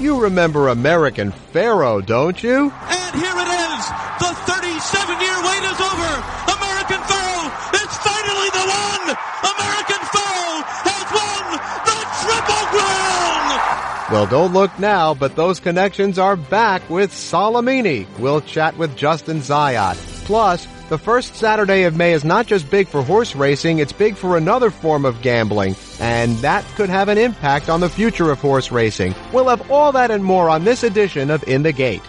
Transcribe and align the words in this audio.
You 0.00 0.20
remember 0.20 0.68
American 0.68 1.32
Pharoah, 1.32 2.02
don't 2.02 2.40
you? 2.40 2.70
And 2.70 3.14
here 3.16 3.34
it 3.34 3.50
is. 3.50 3.82
The 4.22 4.30
37-year 4.46 5.38
wait 5.42 5.64
is 5.66 5.80
over. 5.80 6.12
American 6.54 7.02
Pharoah 7.02 7.50
is 7.74 7.90
finally 7.98 8.50
the 8.54 8.62
one. 8.62 9.16
American 9.42 10.02
Pharoah 10.14 10.62
has 10.86 11.06
won 11.10 11.58
the 11.82 11.98
Triple 12.22 12.64
Crown. 12.70 14.12
Well, 14.12 14.26
don't 14.28 14.52
look 14.52 14.78
now, 14.78 15.14
but 15.14 15.34
those 15.34 15.58
connections 15.58 16.16
are 16.16 16.36
back 16.36 16.88
with 16.88 17.10
Solomini. 17.10 18.06
We'll 18.20 18.40
chat 18.40 18.78
with 18.78 18.96
Justin 18.96 19.38
Zayat. 19.38 20.07
Plus, 20.28 20.68
the 20.90 20.98
first 20.98 21.36
Saturday 21.36 21.84
of 21.84 21.96
May 21.96 22.12
is 22.12 22.22
not 22.22 22.46
just 22.46 22.70
big 22.70 22.86
for 22.86 23.02
horse 23.02 23.34
racing, 23.34 23.78
it's 23.78 23.94
big 23.94 24.14
for 24.14 24.36
another 24.36 24.68
form 24.68 25.06
of 25.06 25.22
gambling, 25.22 25.74
and 26.00 26.36
that 26.40 26.66
could 26.76 26.90
have 26.90 27.08
an 27.08 27.16
impact 27.16 27.70
on 27.70 27.80
the 27.80 27.88
future 27.88 28.30
of 28.30 28.38
horse 28.38 28.70
racing. 28.70 29.14
We'll 29.32 29.48
have 29.48 29.70
all 29.70 29.90
that 29.92 30.10
and 30.10 30.22
more 30.22 30.50
on 30.50 30.64
this 30.64 30.82
edition 30.82 31.30
of 31.30 31.48
In 31.48 31.62
the 31.62 31.72
Gate. 31.72 32.02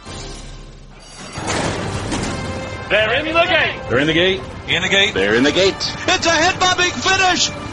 They're 2.90 3.14
in 3.14 3.26
the 3.26 3.32
gate. 3.32 3.82
They're 3.88 4.00
in 4.00 4.08
the 4.08 4.14
gate. 4.14 4.42
In 4.68 4.82
the 4.82 4.90
gate. 4.90 5.14
They're 5.14 5.36
in 5.36 5.44
the 5.44 5.54
gate. 5.54 5.76
It's 5.78 6.26
a 6.26 6.30
head-bobbing 6.30 6.92
finish. 6.92 7.69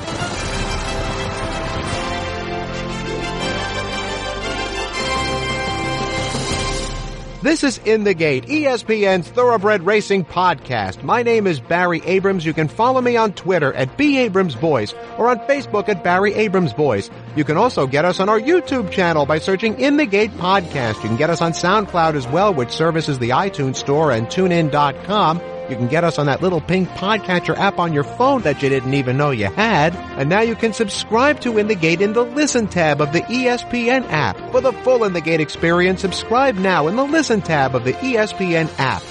This 7.46 7.62
is 7.62 7.78
In 7.84 8.02
the 8.02 8.12
Gate, 8.12 8.46
ESPN's 8.46 9.28
Thoroughbred 9.28 9.87
Racing 9.87 10.24
podcast. 10.24 11.04
My 11.04 11.23
name 11.23 11.46
is 11.46 11.60
Barry 11.60 12.02
Abrams. 12.04 12.45
You 12.45 12.52
can 12.52 12.66
follow 12.66 13.00
me 13.00 13.16
on 13.16 13.34
Twitter 13.34 13.73
at 13.73 13.96
B 13.96 14.18
Abrams 14.18 14.56
or 14.56 15.28
on 15.28 15.38
Facebook 15.46 15.88
at 15.88 16.02
Barry 16.02 16.34
Abrams 16.34 16.73
Voice. 16.73 17.09
You 17.37 17.45
can 17.45 17.56
also 17.56 17.87
get 17.87 18.04
us 18.04 18.18
on 18.18 18.28
our 18.28 18.40
YouTube 18.40 18.90
channel 18.90 19.27
by 19.27 19.38
searching 19.38 19.78
In 19.78 19.96
the 19.96 20.06
Gate 20.06 20.32
Podcast. 20.32 20.96
You 21.04 21.09
can 21.09 21.16
get 21.16 21.30
us 21.30 21.40
on 21.40 21.52
SoundCloud 21.52 22.16
as 22.16 22.27
well, 22.27 22.52
which 22.52 22.73
services 22.73 23.21
the 23.21 23.29
iTunes 23.29 23.76
Store 23.76 24.10
and 24.10 24.26
TuneIn.com. 24.26 25.40
You 25.68 25.74
can 25.74 25.88
get 25.88 26.04
us 26.04 26.18
on 26.18 26.26
that 26.26 26.42
little 26.42 26.60
pink 26.60 26.88
podcatcher 26.90 27.56
app 27.59 27.80
on 27.80 27.92
your 27.92 28.04
phone 28.04 28.42
that 28.42 28.62
you 28.62 28.68
didn't 28.68 28.95
even 28.95 29.16
know 29.16 29.30
you 29.30 29.46
had. 29.46 29.96
And 30.16 30.28
now 30.28 30.40
you 30.40 30.54
can 30.54 30.72
subscribe 30.72 31.40
to 31.40 31.59
In 31.59 31.66
the 31.66 31.74
Gate 31.74 32.00
in 32.00 32.12
the 32.12 32.22
Listen 32.22 32.68
tab 32.68 33.00
of 33.00 33.12
the 33.12 33.22
ESPN 33.22 34.09
app. 34.09 34.38
For 34.52 34.60
the 34.60 34.72
full 34.72 35.02
In 35.02 35.12
the 35.12 35.20
Gate 35.20 35.40
experience, 35.40 36.02
subscribe 36.02 36.54
now 36.54 36.87
in 36.87 36.94
the 36.94 37.02
Listen 37.02 37.42
tab 37.42 37.74
of 37.74 37.84
the 37.84 37.94
ESPN 37.94 38.70
app. 38.78 39.02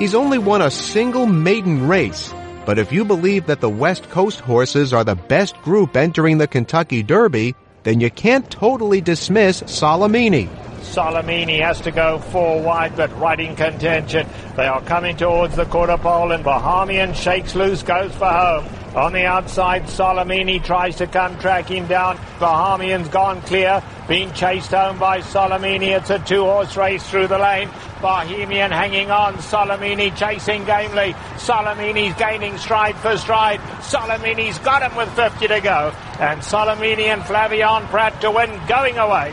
He's 0.00 0.14
only 0.14 0.38
won 0.38 0.60
a 0.60 0.70
single 0.70 1.26
maiden 1.26 1.86
race, 1.86 2.32
but 2.64 2.78
if 2.78 2.90
you 2.90 3.04
believe 3.04 3.46
that 3.46 3.60
the 3.60 3.68
West 3.68 4.08
Coast 4.10 4.40
horses 4.40 4.92
are 4.92 5.04
the 5.04 5.14
best 5.14 5.56
group 5.62 5.96
entering 5.96 6.38
the 6.38 6.48
Kentucky 6.48 7.02
Derby, 7.02 7.54
then 7.82 8.00
you 8.00 8.10
can't 8.10 8.50
totally 8.50 9.00
dismiss 9.00 9.62
Solomini. 9.62 10.48
Solomini 10.90 11.60
has 11.60 11.80
to 11.82 11.92
go 11.92 12.18
four 12.18 12.60
wide, 12.60 12.96
but 12.96 13.16
right 13.16 13.38
in 13.38 13.54
contention. 13.54 14.26
They 14.56 14.66
are 14.66 14.82
coming 14.82 15.16
towards 15.16 15.54
the 15.54 15.64
quarter 15.64 15.96
pole, 15.96 16.32
and 16.32 16.44
Bahamian 16.44 17.14
shakes 17.14 17.54
loose, 17.54 17.84
goes 17.84 18.12
for 18.14 18.26
home. 18.26 18.66
On 18.96 19.12
the 19.12 19.24
outside, 19.24 19.84
Solomini 19.84 20.62
tries 20.62 20.96
to 20.96 21.06
come 21.06 21.38
tracking 21.38 21.86
down. 21.86 22.16
Bahamian's 22.40 23.08
gone 23.08 23.40
clear, 23.42 23.80
being 24.08 24.32
chased 24.32 24.72
home 24.72 24.98
by 24.98 25.20
Solomini. 25.20 25.96
It's 25.96 26.10
a 26.10 26.18
two-horse 26.18 26.76
race 26.76 27.08
through 27.08 27.28
the 27.28 27.38
lane. 27.38 27.68
Bahamian 28.00 28.70
hanging 28.70 29.12
on, 29.12 29.34
Solomini 29.34 30.16
chasing 30.16 30.64
gamely. 30.64 31.14
Solomini's 31.36 32.16
gaining 32.16 32.58
stride 32.58 32.96
for 32.96 33.16
stride. 33.16 33.60
Solomini's 33.80 34.58
got 34.58 34.82
him 34.82 34.96
with 34.96 35.08
50 35.14 35.46
to 35.46 35.60
go. 35.60 35.94
And 36.18 36.40
Solomini 36.40 37.12
and 37.12 37.22
Flavien 37.22 37.86
Prat 37.90 38.20
to 38.22 38.32
win 38.32 38.50
going 38.66 38.98
away. 38.98 39.32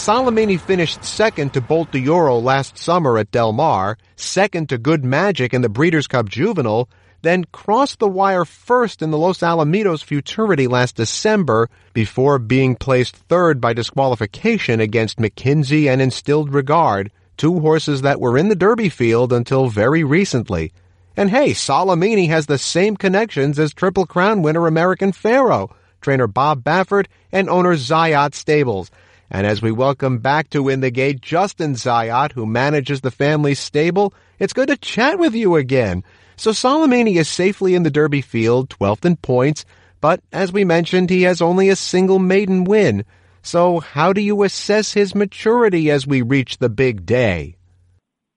Solomini 0.00 0.58
finished 0.58 1.04
second 1.04 1.52
to 1.52 1.60
Bolt 1.60 1.92
d'Oro 1.92 2.38
last 2.38 2.78
summer 2.78 3.18
at 3.18 3.30
Del 3.30 3.52
Mar, 3.52 3.98
second 4.16 4.70
to 4.70 4.78
Good 4.78 5.04
Magic 5.04 5.52
in 5.52 5.60
the 5.60 5.68
Breeders' 5.68 6.06
Cup 6.06 6.26
Juvenile, 6.26 6.88
then 7.20 7.44
crossed 7.52 7.98
the 7.98 8.08
wire 8.08 8.46
first 8.46 9.02
in 9.02 9.10
the 9.10 9.18
Los 9.18 9.40
Alamitos 9.40 10.02
Futurity 10.02 10.66
last 10.66 10.96
December 10.96 11.68
before 11.92 12.38
being 12.38 12.76
placed 12.76 13.14
third 13.14 13.60
by 13.60 13.74
disqualification 13.74 14.80
against 14.80 15.18
McKinzie 15.18 15.86
and 15.86 16.00
Instilled 16.00 16.54
Regard, 16.54 17.12
two 17.36 17.60
horses 17.60 18.00
that 18.00 18.22
were 18.22 18.38
in 18.38 18.48
the 18.48 18.56
Derby 18.56 18.88
field 18.88 19.34
until 19.34 19.68
very 19.68 20.02
recently. 20.02 20.72
And 21.14 21.28
hey, 21.28 21.50
Solomini 21.50 22.28
has 22.28 22.46
the 22.46 22.56
same 22.56 22.96
connections 22.96 23.58
as 23.58 23.74
Triple 23.74 24.06
Crown 24.06 24.40
winner 24.40 24.66
American 24.66 25.12
Pharoah, 25.12 25.68
trainer 26.00 26.26
Bob 26.26 26.64
Baffert, 26.64 27.06
and 27.30 27.50
owner 27.50 27.74
Zayat 27.74 28.34
Stables. 28.34 28.90
And 29.32 29.46
as 29.46 29.62
we 29.62 29.70
welcome 29.70 30.18
back 30.18 30.50
to 30.50 30.68
In 30.68 30.80
the 30.80 30.90
Gate 30.90 31.20
Justin 31.20 31.74
Zayat, 31.74 32.32
who 32.32 32.46
manages 32.46 33.00
the 33.00 33.12
family 33.12 33.54
stable, 33.54 34.12
it's 34.40 34.52
good 34.52 34.66
to 34.68 34.76
chat 34.76 35.20
with 35.20 35.36
you 35.36 35.54
again. 35.54 36.02
So 36.36 36.50
Solomini 36.50 37.14
is 37.14 37.28
safely 37.28 37.76
in 37.76 37.84
the 37.84 37.92
Derby 37.92 38.22
field, 38.22 38.70
12th 38.70 39.04
in 39.04 39.16
points, 39.16 39.64
but 40.00 40.20
as 40.32 40.52
we 40.52 40.64
mentioned, 40.64 41.10
he 41.10 41.22
has 41.22 41.40
only 41.40 41.68
a 41.68 41.76
single 41.76 42.18
maiden 42.18 42.64
win. 42.64 43.04
So 43.42 43.78
how 43.78 44.12
do 44.12 44.20
you 44.20 44.42
assess 44.42 44.94
his 44.94 45.14
maturity 45.14 45.92
as 45.92 46.08
we 46.08 46.22
reach 46.22 46.58
the 46.58 46.68
big 46.68 47.06
day? 47.06 47.56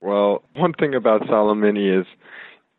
Well, 0.00 0.44
one 0.54 0.74
thing 0.74 0.94
about 0.94 1.22
Solomini 1.22 2.00
is 2.00 2.06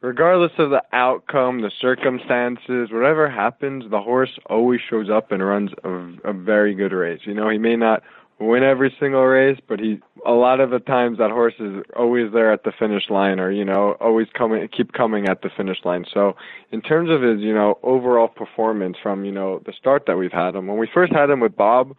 regardless 0.06 0.52
of 0.60 0.70
the 0.70 0.84
outcome, 0.94 1.62
the 1.62 1.72
circumstances, 1.82 2.92
whatever 2.92 3.28
happens, 3.30 3.90
the 3.90 4.00
horse 4.00 4.38
always 4.46 4.80
shows 4.88 5.10
up 5.10 5.32
and 5.32 5.44
runs 5.44 5.72
a, 5.84 5.90
a 6.30 6.34
very 6.34 6.76
good 6.76 6.94
race. 6.94 7.22
You 7.24 7.34
know, 7.34 7.50
he 7.50 7.58
may 7.58 7.76
not 7.76 8.04
win 8.40 8.64
every 8.64 8.96
single 9.00 9.24
race, 9.24 9.60
but 9.68 9.80
he 9.80 10.00
a 10.26 10.32
lot 10.32 10.60
of 10.60 10.70
the 10.70 10.80
times 10.80 11.18
that 11.18 11.32
horse 11.32 11.54
is 11.60 11.84
always 11.96 12.32
there 12.34 12.52
at 12.52 12.64
the 12.64 12.72
finish 12.78 13.10
line 13.10 13.40
or, 13.40 13.50
you 13.50 13.66
know, 13.66 13.94
always 14.00 14.28
coming 14.34 14.68
keep 14.68 14.94
coming 14.94 15.28
at 15.28 15.42
the 15.42 15.50
finish 15.50 15.80
line. 15.84 16.06
So 16.14 16.36
in 16.72 16.82
terms 16.82 17.10
of 17.10 17.22
his, 17.22 17.40
you 17.42 17.54
know, 17.54 17.80
overall 17.82 18.28
performance 18.28 18.98
from, 19.02 19.26
you 19.26 19.32
know, 19.32 19.62
the 19.66 19.74
start 19.74 20.06
that 20.06 20.18
we've 20.18 20.32
had 20.32 20.56
him, 20.56 20.68
when 20.68 20.78
we 20.78 20.90
first 20.94 21.14
had 21.14 21.30
him 21.30 21.40
with 21.40 21.56
Bob, 21.56 21.96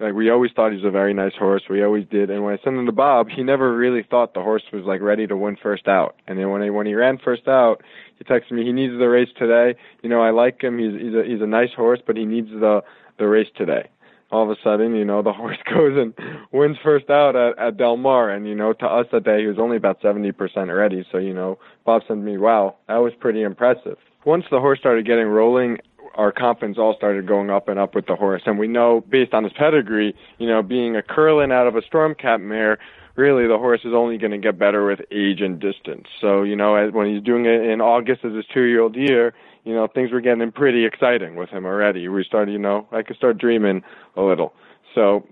like 0.00 0.14
we 0.14 0.30
always 0.30 0.50
thought 0.56 0.70
he 0.70 0.76
was 0.76 0.84
a 0.84 0.90
very 0.90 1.12
nice 1.12 1.34
horse. 1.38 1.62
We 1.68 1.84
always 1.84 2.06
did. 2.10 2.30
And 2.30 2.42
when 2.42 2.54
I 2.54 2.64
sent 2.64 2.76
him 2.76 2.86
to 2.86 2.92
Bob, 2.92 3.28
he 3.28 3.42
never 3.42 3.76
really 3.76 4.02
thought 4.08 4.34
the 4.34 4.42
horse 4.42 4.62
was 4.72 4.84
like 4.84 5.00
ready 5.00 5.26
to 5.26 5.36
win 5.36 5.56
first 5.62 5.86
out. 5.86 6.16
And 6.26 6.38
then 6.38 6.50
when 6.50 6.62
he 6.62 6.70
when 6.70 6.86
he 6.86 6.94
ran 6.94 7.18
first 7.22 7.46
out, 7.46 7.82
he 8.16 8.24
texted 8.24 8.52
me 8.52 8.64
he 8.64 8.72
needs 8.72 8.94
the 8.98 9.08
race 9.08 9.28
today. 9.38 9.78
You 10.02 10.08
know, 10.08 10.22
I 10.22 10.30
like 10.30 10.62
him. 10.62 10.78
He's 10.78 11.00
he's 11.00 11.14
a 11.14 11.22
he's 11.26 11.42
a 11.42 11.46
nice 11.46 11.72
horse, 11.76 12.00
but 12.06 12.16
he 12.16 12.24
needs 12.24 12.48
the 12.48 12.82
the 13.18 13.28
race 13.28 13.48
today. 13.56 13.88
All 14.32 14.44
of 14.44 14.50
a 14.50 14.56
sudden, 14.62 14.94
you 14.94 15.04
know, 15.04 15.22
the 15.22 15.32
horse 15.42 15.58
goes 15.72 15.96
and 15.96 16.14
wins 16.52 16.76
first 16.82 17.10
out 17.10 17.36
at, 17.36 17.58
at 17.58 17.76
Del 17.76 17.96
Mar. 17.96 18.30
And, 18.30 18.46
you 18.46 18.54
know, 18.54 18.72
to 18.72 18.86
us 18.86 19.06
that 19.12 19.24
day, 19.24 19.40
he 19.40 19.46
was 19.46 19.58
only 19.58 19.76
about 19.76 20.00
70% 20.00 20.32
ready. 20.74 21.04
So, 21.10 21.18
you 21.18 21.34
know, 21.34 21.58
Bob 21.84 22.02
to 22.06 22.14
me, 22.14 22.38
wow, 22.38 22.76
that 22.86 22.98
was 22.98 23.12
pretty 23.18 23.42
impressive. 23.42 23.96
Once 24.24 24.44
the 24.50 24.60
horse 24.60 24.78
started 24.78 25.06
getting 25.06 25.26
rolling, 25.26 25.78
our 26.14 26.32
confidence 26.32 26.78
all 26.78 26.94
started 26.96 27.26
going 27.26 27.50
up 27.50 27.68
and 27.68 27.78
up 27.78 27.94
with 27.94 28.06
the 28.06 28.16
horse. 28.16 28.42
And 28.46 28.58
we 28.58 28.68
know, 28.68 29.02
based 29.08 29.32
on 29.32 29.44
his 29.44 29.52
pedigree, 29.52 30.14
you 30.38 30.46
know, 30.46 30.62
being 30.62 30.96
a 30.96 31.02
curlin 31.02 31.52
out 31.52 31.66
of 31.66 31.76
a 31.76 31.82
Storm 31.82 32.14
Cat 32.14 32.40
mare, 32.40 32.78
really 33.16 33.46
the 33.46 33.58
horse 33.58 33.80
is 33.84 33.92
only 33.94 34.18
going 34.18 34.32
to 34.32 34.38
get 34.38 34.58
better 34.58 34.86
with 34.86 35.00
age 35.10 35.40
and 35.40 35.60
distance. 35.60 36.06
So, 36.20 36.42
you 36.42 36.56
know, 36.56 36.74
as, 36.74 36.92
when 36.92 37.12
he's 37.12 37.22
doing 37.22 37.46
it 37.46 37.62
in 37.62 37.80
August 37.80 38.24
as 38.24 38.32
his 38.32 38.44
two 38.52 38.62
year 38.62 38.80
old 38.80 38.96
year, 38.96 39.34
you 39.64 39.74
know, 39.74 39.86
things 39.86 40.10
were 40.10 40.20
getting 40.20 40.50
pretty 40.52 40.84
exciting 40.84 41.36
with 41.36 41.50
him 41.50 41.66
already. 41.66 42.08
We 42.08 42.24
started, 42.24 42.52
you 42.52 42.58
know, 42.58 42.86
I 42.92 43.02
could 43.02 43.16
start 43.16 43.38
dreaming 43.38 43.82
a 44.16 44.22
little. 44.22 44.54
So 44.94 45.26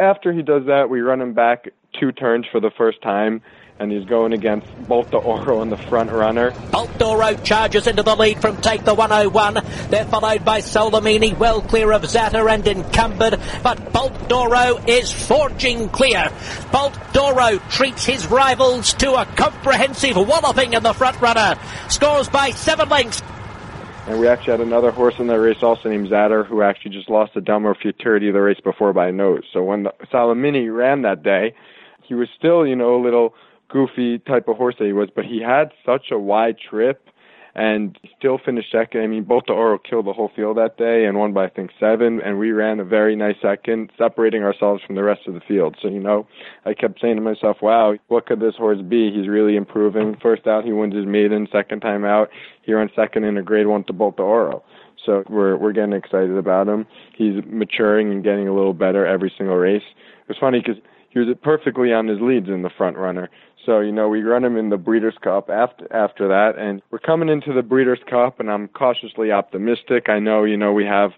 after 0.00 0.32
he 0.32 0.42
does 0.42 0.66
that, 0.66 0.90
we 0.90 1.00
run 1.00 1.20
him 1.20 1.34
back 1.34 1.68
two 1.98 2.12
turns 2.12 2.46
for 2.50 2.60
the 2.60 2.70
first 2.70 3.02
time 3.02 3.42
and 3.78 3.90
he's 3.90 4.04
going 4.04 4.32
against 4.32 4.66
Bolt 4.88 5.10
d'Oro 5.10 5.60
in 5.62 5.70
the 5.70 5.76
front 5.76 6.10
runner. 6.10 6.52
Bolt 6.70 6.96
d'Oro 6.98 7.34
charges 7.34 7.86
into 7.86 8.02
the 8.02 8.14
lead 8.14 8.40
from 8.40 8.56
Take 8.58 8.84
the 8.84 8.94
101. 8.94 9.54
They're 9.90 10.04
followed 10.04 10.44
by 10.44 10.60
Solomini, 10.60 11.36
well 11.36 11.60
clear 11.60 11.92
of 11.92 12.08
Zata 12.08 12.44
and 12.46 12.66
encumbered, 12.66 13.40
but 13.62 13.92
Bolt 13.92 14.28
d'Oro 14.28 14.78
is 14.86 15.10
forging 15.10 15.88
clear. 15.88 16.30
Bolt 16.70 16.96
d'Oro 17.12 17.58
treats 17.70 18.04
his 18.04 18.26
rivals 18.28 18.94
to 18.94 19.14
a 19.14 19.26
comprehensive 19.26 20.16
walloping 20.16 20.74
in 20.74 20.82
the 20.82 20.92
front 20.92 21.20
runner. 21.20 21.58
Scores 21.88 22.28
by 22.28 22.50
seven 22.50 22.88
lengths. 22.88 23.22
And 24.06 24.20
we 24.20 24.28
actually 24.28 24.52
had 24.52 24.60
another 24.60 24.90
horse 24.90 25.14
in 25.18 25.26
the 25.26 25.40
race 25.40 25.62
also 25.62 25.88
named 25.88 26.10
Zatter 26.10 26.46
who 26.46 26.60
actually 26.62 26.90
just 26.90 27.08
lost 27.08 27.32
the 27.34 27.40
Del 27.40 27.60
Mar 27.60 27.74
Futurity 27.74 28.30
the 28.30 28.40
race 28.40 28.60
before 28.62 28.92
by 28.92 29.08
a 29.08 29.12
nose. 29.12 29.44
So 29.52 29.64
when 29.64 29.84
the 29.84 29.94
Solomini 30.12 30.72
ran 30.72 31.02
that 31.02 31.22
day, 31.22 31.54
he 32.02 32.14
was 32.14 32.28
still, 32.36 32.66
you 32.66 32.76
know, 32.76 32.96
a 32.96 33.02
little 33.02 33.34
goofy 33.68 34.18
type 34.20 34.48
of 34.48 34.56
horse 34.56 34.76
that 34.78 34.86
he 34.86 34.92
was, 34.92 35.08
but 35.14 35.24
he 35.24 35.40
had 35.40 35.72
such 35.84 36.10
a 36.10 36.18
wide 36.18 36.56
trip 36.58 37.08
and 37.54 37.98
still 38.18 38.38
finished 38.44 38.72
second. 38.72 39.02
I 39.02 39.06
mean, 39.06 39.22
both 39.24 39.44
the 39.46 39.52
Oro 39.52 39.78
killed 39.78 40.06
the 40.06 40.12
whole 40.12 40.30
field 40.34 40.56
that 40.56 40.76
day 40.76 41.04
and 41.04 41.18
won 41.18 41.32
by 41.32 41.44
I 41.44 41.48
think 41.48 41.70
seven, 41.78 42.20
and 42.20 42.38
we 42.38 42.50
ran 42.50 42.80
a 42.80 42.84
very 42.84 43.14
nice 43.14 43.36
second, 43.40 43.92
separating 43.96 44.42
ourselves 44.42 44.82
from 44.84 44.96
the 44.96 45.04
rest 45.04 45.22
of 45.28 45.34
the 45.34 45.40
field. 45.40 45.76
So 45.80 45.88
you 45.88 46.00
know, 46.00 46.26
I 46.64 46.74
kept 46.74 47.00
saying 47.00 47.16
to 47.16 47.22
myself, 47.22 47.58
"Wow, 47.62 47.94
what 48.08 48.26
could 48.26 48.40
this 48.40 48.56
horse 48.56 48.80
be? 48.82 49.12
He's 49.12 49.28
really 49.28 49.56
improving." 49.56 50.16
First 50.20 50.46
out, 50.46 50.64
he 50.64 50.72
wins 50.72 50.94
his 50.94 51.06
maiden. 51.06 51.46
Second 51.52 51.80
time 51.80 52.04
out, 52.04 52.28
he 52.62 52.72
runs 52.72 52.90
second 52.96 53.24
in 53.24 53.38
a 53.38 53.42
Grade 53.42 53.68
One 53.68 53.84
to 53.84 53.92
Bolt 53.92 54.16
d'Oro. 54.16 54.64
So 55.04 55.22
we're 55.28 55.56
we're 55.56 55.72
getting 55.72 55.92
excited 55.92 56.36
about 56.36 56.66
him. 56.66 56.86
He's 57.14 57.44
maturing 57.46 58.10
and 58.10 58.24
getting 58.24 58.48
a 58.48 58.54
little 58.54 58.74
better 58.74 59.06
every 59.06 59.32
single 59.36 59.56
race. 59.56 59.82
It 60.22 60.28
was 60.28 60.38
funny 60.38 60.60
because 60.60 60.82
he 61.14 61.20
was 61.20 61.28
perfectly 61.42 61.92
on 61.92 62.08
his 62.08 62.20
leads 62.20 62.48
in 62.48 62.62
the 62.62 62.70
front 62.76 62.96
runner. 62.98 63.30
So 63.64 63.80
you 63.80 63.92
know 63.92 64.08
we 64.08 64.22
run 64.22 64.44
him 64.44 64.56
in 64.58 64.68
the 64.68 64.76
Breeders' 64.76 65.14
Cup 65.22 65.48
after 65.48 65.90
after 65.94 66.28
that, 66.28 66.58
and 66.58 66.82
we're 66.90 66.98
coming 66.98 67.30
into 67.30 67.54
the 67.54 67.62
Breeders' 67.62 68.00
Cup, 68.10 68.40
and 68.40 68.50
I'm 68.50 68.68
cautiously 68.68 69.32
optimistic. 69.32 70.08
I 70.08 70.18
know 70.18 70.44
you 70.44 70.56
know 70.56 70.72
we 70.72 70.84
have 70.84 71.12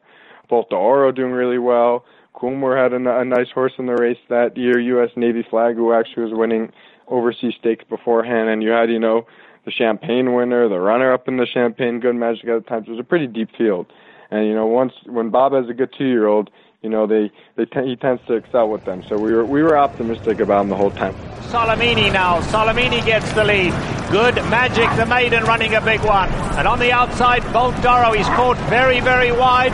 Bolt 0.48 0.70
d'Oro 0.70 1.10
doing 1.10 1.32
really 1.32 1.58
well. 1.58 2.04
Coolmore 2.36 2.80
had 2.80 2.92
a, 2.92 3.18
a 3.18 3.24
nice 3.24 3.50
horse 3.52 3.72
in 3.78 3.86
the 3.86 3.94
race 3.94 4.18
that 4.28 4.56
year, 4.56 4.78
U.S. 4.78 5.10
Navy 5.16 5.44
Flag, 5.48 5.74
who 5.74 5.92
actually 5.92 6.24
was 6.24 6.34
winning 6.34 6.70
overseas 7.08 7.54
stakes 7.58 7.84
beforehand, 7.88 8.50
and 8.50 8.62
you 8.62 8.70
had 8.70 8.90
you 8.90 9.00
know 9.00 9.26
the 9.64 9.72
Champagne 9.72 10.34
winner, 10.34 10.68
the 10.68 10.78
runner-up 10.78 11.26
in 11.26 11.38
the 11.38 11.46
Champagne 11.46 11.98
Good 11.98 12.14
Magic 12.14 12.46
at 12.48 12.62
the 12.62 12.68
time. 12.68 12.84
It 12.84 12.90
was 12.90 13.00
a 13.00 13.04
pretty 13.04 13.26
deep 13.26 13.48
field, 13.56 13.86
and 14.30 14.46
you 14.46 14.54
know 14.54 14.66
once 14.66 14.92
when 15.06 15.30
Bob 15.30 15.52
has 15.52 15.68
a 15.68 15.74
good 15.74 15.92
two-year-old, 15.96 16.50
you 16.82 16.88
know 16.90 17.06
they 17.06 17.30
they 17.56 17.64
t- 17.64 17.86
he 17.86 17.96
tends 17.96 18.22
to 18.26 18.34
excel 18.34 18.68
with 18.68 18.84
them. 18.84 19.02
So 19.08 19.18
we 19.18 19.32
were 19.32 19.44
we 19.44 19.62
were 19.62 19.76
optimistic 19.76 20.40
about 20.40 20.62
him 20.62 20.68
the 20.68 20.76
whole 20.76 20.90
time. 20.90 21.14
Solomini 21.50 22.12
now. 22.12 22.40
Solomini 22.40 23.04
gets 23.04 23.30
the 23.32 23.44
lead. 23.44 23.72
Good 24.10 24.36
Magic, 24.50 24.88
the 24.96 25.06
maiden, 25.06 25.44
running 25.44 25.74
a 25.74 25.80
big 25.80 26.00
one. 26.00 26.28
And 26.58 26.68
on 26.68 26.78
the 26.78 26.92
outside, 26.92 27.42
Bolt 27.52 27.74
d'Oro. 27.82 28.12
He's 28.12 28.26
caught 28.28 28.56
very, 28.68 29.00
very 29.00 29.32
wide. 29.32 29.72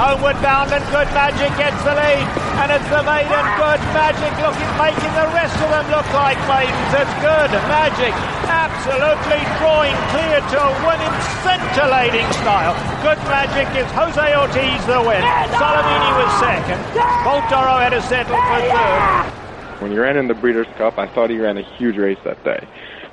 Homeward 0.00 0.40
bound 0.40 0.72
and 0.72 0.80
Good 0.88 1.12
Magic 1.12 1.52
gets 1.60 1.76
the 1.84 1.92
lead. 1.92 2.24
And 2.64 2.72
it's 2.72 2.88
the 2.88 3.04
maiden 3.04 3.44
Good 3.60 3.82
Magic 3.92 4.32
looking, 4.40 4.72
making 4.80 5.12
the 5.12 5.28
rest 5.36 5.52
of 5.60 5.68
them 5.68 5.84
look 5.92 6.08
like 6.16 6.40
maidens. 6.48 7.04
It's 7.04 7.14
Good 7.20 7.52
Magic 7.68 8.16
absolutely 8.48 9.44
drawing 9.60 9.92
clear 10.08 10.40
to 10.40 10.56
a 10.56 10.72
winning 10.88 11.16
scintillating 11.44 12.24
style. 12.40 12.72
Good 13.04 13.20
Magic 13.28 13.68
gives 13.76 13.92
Jose 13.92 14.24
Ortiz 14.24 14.80
the 14.88 15.04
win. 15.04 15.20
Solomini 15.60 16.10
was 16.16 16.32
second. 16.40 16.80
Bolt 17.20 17.44
d'Oro 17.52 17.76
had 17.76 17.92
to 17.92 18.00
settle 18.00 18.40
for 18.40 18.60
third. 18.72 19.84
When 19.84 19.92
he 19.92 19.98
ran 19.98 20.16
in 20.16 20.28
the 20.28 20.34
Breeders' 20.34 20.66
Cup, 20.80 20.96
I 20.96 21.08
thought 21.12 21.28
he 21.28 21.36
ran 21.36 21.58
a 21.58 21.76
huge 21.76 21.98
race 21.98 22.18
that 22.24 22.42
day. 22.42 22.64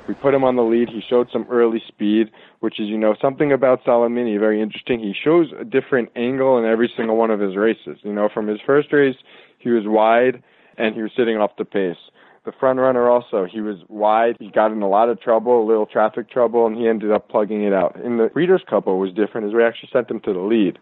We 0.08 0.14
put 0.14 0.32
him 0.32 0.42
on 0.42 0.56
the 0.56 0.62
lead. 0.62 0.88
He 0.88 1.02
showed 1.06 1.28
some 1.30 1.46
early 1.50 1.82
speed, 1.86 2.30
which 2.60 2.80
is, 2.80 2.88
you 2.88 2.96
know, 2.96 3.14
something 3.20 3.52
about 3.52 3.84
Solomini 3.84 4.40
very 4.40 4.60
interesting. 4.60 5.00
He 5.00 5.12
shows 5.12 5.52
a 5.60 5.64
different 5.64 6.08
angle 6.16 6.58
in 6.58 6.64
every 6.64 6.90
single 6.96 7.16
one 7.16 7.30
of 7.30 7.40
his 7.40 7.56
races. 7.56 7.98
You 8.02 8.14
know, 8.14 8.30
from 8.32 8.46
his 8.46 8.58
first 8.64 8.90
race, 8.90 9.16
he 9.58 9.68
was 9.68 9.84
wide 9.86 10.42
and 10.78 10.94
he 10.94 11.02
was 11.02 11.10
sitting 11.14 11.36
off 11.36 11.50
the 11.58 11.66
pace. 11.66 11.98
The 12.46 12.52
front 12.58 12.78
runner 12.78 13.10
also, 13.10 13.44
he 13.44 13.60
was 13.60 13.76
wide. 13.88 14.36
He 14.40 14.50
got 14.50 14.72
in 14.72 14.80
a 14.80 14.88
lot 14.88 15.10
of 15.10 15.20
trouble, 15.20 15.62
a 15.62 15.66
little 15.66 15.84
traffic 15.84 16.30
trouble, 16.30 16.66
and 16.66 16.74
he 16.74 16.88
ended 16.88 17.12
up 17.12 17.28
plugging 17.28 17.62
it 17.64 17.74
out. 17.74 17.94
In 18.02 18.16
the 18.16 18.28
Breeders' 18.28 18.62
Cup, 18.66 18.86
what 18.86 18.94
was 18.94 19.12
different 19.12 19.46
is 19.46 19.52
we 19.52 19.62
actually 19.62 19.90
sent 19.92 20.10
him 20.10 20.20
to 20.20 20.32
the 20.32 20.40
lead. 20.40 20.78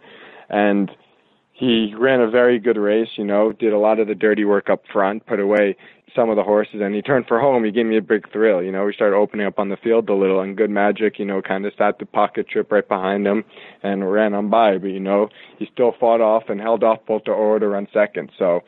And 0.49 0.93
he 1.59 1.95
ran 1.99 2.21
a 2.21 2.29
very 2.29 2.59
good 2.59 2.77
race, 2.77 3.09
you 3.17 3.25
know, 3.25 3.51
did 3.51 3.73
a 3.73 3.79
lot 3.79 3.99
of 3.99 4.09
the 4.09 4.15
dirty 4.15 4.45
work 4.45 4.69
up 4.69 4.83
front, 4.93 5.25
put 5.27 5.41
away 5.41 5.75
some 6.15 6.29
of 6.29 6.37
the 6.37 6.43
horses, 6.43 6.81
and 6.83 6.95
he 6.95 7.01
turned 7.01 7.27
for 7.27 7.41
home. 7.41 7.65
He 7.65 7.71
gave 7.71 7.87
me 7.87 7.97
a 7.97 8.03
big 8.03 8.31
thrill, 8.31 8.63
you 8.63 8.71
know. 8.71 8.85
We 8.85 8.93
started 8.93 9.17
opening 9.17 9.47
up 9.47 9.59
on 9.59 9.71
the 9.71 9.79
field 9.79 10.09
a 10.11 10.15
little, 10.15 10.41
and 10.41 10.57
Good 10.57 10.69
Magic, 10.69 11.19
you 11.19 11.25
know, 11.25 11.41
kind 11.41 11.65
of 11.65 11.73
sat 11.79 11.99
the 11.99 12.05
pocket 12.05 12.47
trip 12.49 12.71
right 12.71 12.87
behind 12.87 13.27
him 13.27 13.43
and 13.83 14.11
ran 14.11 14.35
on 14.35 14.51
by, 14.51 14.77
but 14.77 14.89
you 14.89 15.01
know, 15.01 15.29
he 15.59 15.67
still 15.73 15.95
fought 15.99 16.21
off 16.21 16.45
and 16.49 16.61
held 16.61 16.85
off 16.85 16.99
Bolt 17.07 17.25
D'Oro 17.25 17.59
to 17.59 17.69
run 17.69 17.89
second. 17.93 18.31
So 18.39 18.61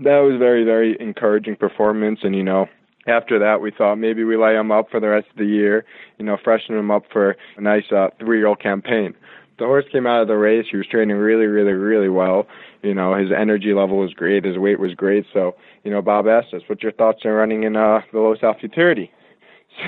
that 0.00 0.18
was 0.18 0.38
very, 0.38 0.64
very 0.64 0.96
encouraging 0.98 1.56
performance, 1.56 2.20
and 2.22 2.34
you 2.34 2.42
know, 2.42 2.66
after 3.06 3.38
that, 3.38 3.60
we 3.60 3.70
thought 3.70 3.96
maybe 3.96 4.24
we 4.24 4.38
lay 4.38 4.56
him 4.56 4.72
up 4.72 4.90
for 4.90 5.00
the 5.00 5.08
rest 5.08 5.28
of 5.30 5.36
the 5.36 5.44
year, 5.44 5.84
you 6.18 6.24
know, 6.24 6.38
freshen 6.42 6.76
him 6.76 6.90
up 6.90 7.04
for 7.12 7.36
a 7.58 7.60
nice 7.60 7.84
uh, 7.92 8.08
three-year-old 8.18 8.60
campaign 8.60 9.14
the 9.58 9.64
horse 9.64 9.84
came 9.90 10.06
out 10.06 10.22
of 10.22 10.28
the 10.28 10.36
race. 10.36 10.66
He 10.70 10.76
was 10.76 10.86
training 10.86 11.16
really, 11.16 11.46
really, 11.46 11.72
really 11.72 12.08
well. 12.08 12.46
You 12.82 12.94
know, 12.94 13.14
his 13.14 13.30
energy 13.36 13.72
level 13.72 13.98
was 13.98 14.12
great. 14.12 14.44
His 14.44 14.58
weight 14.58 14.78
was 14.78 14.94
great. 14.94 15.26
So, 15.32 15.56
you 15.84 15.90
know, 15.90 16.02
Bob 16.02 16.26
asked 16.26 16.52
us, 16.54 16.62
"What's 16.66 16.82
your 16.82 16.92
thoughts 16.92 17.22
on 17.24 17.32
running 17.32 17.64
in 17.64 17.76
uh, 17.76 18.00
the 18.12 18.20
Los 18.20 18.42
Al 18.42 18.54
Futurity?" 18.58 19.10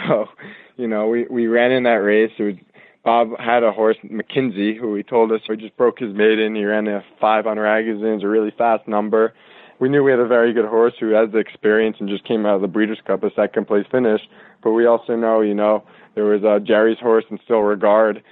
So, 0.06 0.26
you 0.76 0.86
know, 0.86 1.08
we 1.08 1.26
we 1.30 1.46
ran 1.46 1.72
in 1.72 1.84
that 1.84 2.02
race. 2.04 2.32
It 2.38 2.42
was 2.42 2.54
Bob 3.04 3.38
had 3.38 3.62
a 3.62 3.72
horse, 3.72 3.96
McKinzie, 4.04 4.78
who 4.78 4.94
he 4.94 5.02
told 5.02 5.32
us 5.32 5.40
he 5.48 5.56
just 5.56 5.76
broke 5.78 5.98
his 5.98 6.14
maiden. 6.14 6.54
He 6.54 6.64
ran 6.64 6.86
a 6.88 7.02
five 7.18 7.46
on 7.46 7.56
Ragozins, 7.56 8.22
a 8.22 8.28
really 8.28 8.52
fast 8.58 8.86
number. 8.86 9.32
We 9.78 9.88
knew 9.88 10.02
we 10.02 10.10
had 10.10 10.20
a 10.20 10.26
very 10.26 10.52
good 10.52 10.66
horse 10.66 10.92
who 11.00 11.10
has 11.12 11.30
the 11.30 11.38
experience 11.38 11.96
and 12.00 12.08
just 12.08 12.24
came 12.24 12.44
out 12.44 12.56
of 12.56 12.60
the 12.60 12.68
Breeders' 12.68 12.98
Cup 13.06 13.22
a 13.22 13.30
second 13.34 13.66
place 13.66 13.86
finish. 13.90 14.20
But 14.62 14.72
we 14.72 14.84
also 14.84 15.16
know, 15.16 15.40
you 15.40 15.54
know, 15.54 15.84
there 16.16 16.24
was 16.24 16.42
uh, 16.44 16.58
Jerry's 16.58 16.98
horse 16.98 17.24
Instilled 17.30 17.64
Regard 17.64 18.22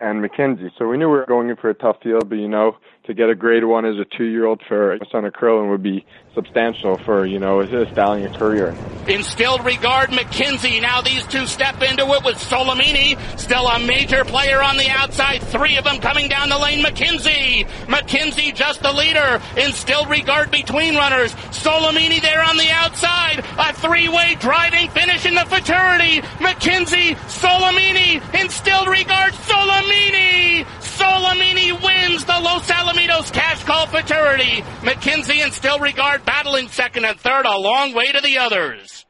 and 0.00 0.24
McKinzie. 0.24 0.70
So 0.78 0.88
we 0.88 0.96
knew 0.96 1.08
we 1.08 1.18
were 1.18 1.26
going 1.26 1.48
in 1.48 1.56
for 1.56 1.70
a 1.70 1.74
tough 1.74 1.96
field, 2.02 2.28
but 2.28 2.36
you 2.36 2.48
know, 2.48 2.76
to 3.04 3.14
get 3.14 3.28
a 3.28 3.34
grade 3.34 3.64
one 3.64 3.84
as 3.84 3.96
a 3.96 4.04
two-year-old 4.16 4.62
for 4.66 4.98
Son 5.10 5.24
of 5.24 5.32
Curlin 5.32 5.70
would 5.70 5.82
be 5.82 6.04
substantial 6.34 6.96
for 6.98 7.26
you 7.26 7.38
know 7.38 7.60
is 7.60 7.72
it 7.72 7.88
a 7.88 7.90
stallion 7.92 8.32
career. 8.34 8.74
Instilled 9.08 9.64
regard 9.64 10.10
McKinzie. 10.10 10.80
Now 10.80 11.00
these 11.00 11.26
two 11.26 11.46
step 11.46 11.82
into 11.82 12.06
it 12.12 12.24
with 12.24 12.36
Solomini, 12.36 13.18
still 13.38 13.66
a 13.66 13.78
major 13.80 14.24
player 14.24 14.62
on 14.62 14.76
the 14.76 14.88
outside. 14.88 15.42
Three 15.42 15.76
of 15.76 15.84
them 15.84 15.98
coming 15.98 16.28
down 16.28 16.48
the 16.48 16.58
lane. 16.58 16.84
McKinzie, 16.84 17.66
McKinzie 17.86 18.54
just 18.54 18.82
the 18.82 18.92
leader. 18.92 19.40
Instilled 19.56 20.08
regard 20.08 20.50
between 20.50 20.94
runners. 20.94 21.34
Solomini 21.50 22.20
there 22.20 22.42
on 22.42 22.56
the 22.56 22.70
outside. 22.70 23.40
A 23.58 23.72
three-way 23.74 24.36
driving 24.38 24.88
finish 24.90 25.26
in 25.26 25.34
the 25.34 25.44
futurity. 25.46 26.20
McKinzie, 26.38 27.16
Solomini, 27.26 28.22
instilled 28.40 28.88
regard 28.88 29.32
Solomini. 29.32 30.66
Solomini 31.00 31.72
wins 31.82 32.26
the 32.26 32.38
Los 32.40 32.70
Alamitos 32.70 33.32
Cash 33.32 33.64
Call 33.64 33.86
Futurity. 33.86 34.60
McKinzie 34.82 35.42
and 35.42 35.50
Still 35.50 35.78
Regard 35.78 36.26
battling 36.26 36.68
second 36.68 37.06
and 37.06 37.18
third, 37.18 37.46
a 37.46 37.56
long 37.56 37.94
way 37.94 38.12
to 38.12 38.20
the 38.20 38.36
others. 38.36 39.06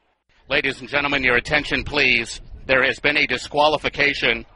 Ladies 0.49 0.79
and 0.81 0.89
gentlemen, 0.89 1.25
your 1.25 1.35
attention 1.35 1.83
please. 1.83 2.41
There 2.67 2.85
has 2.85 3.01
been 3.01 3.17
a 3.17 3.27
disqualification. 3.27 4.47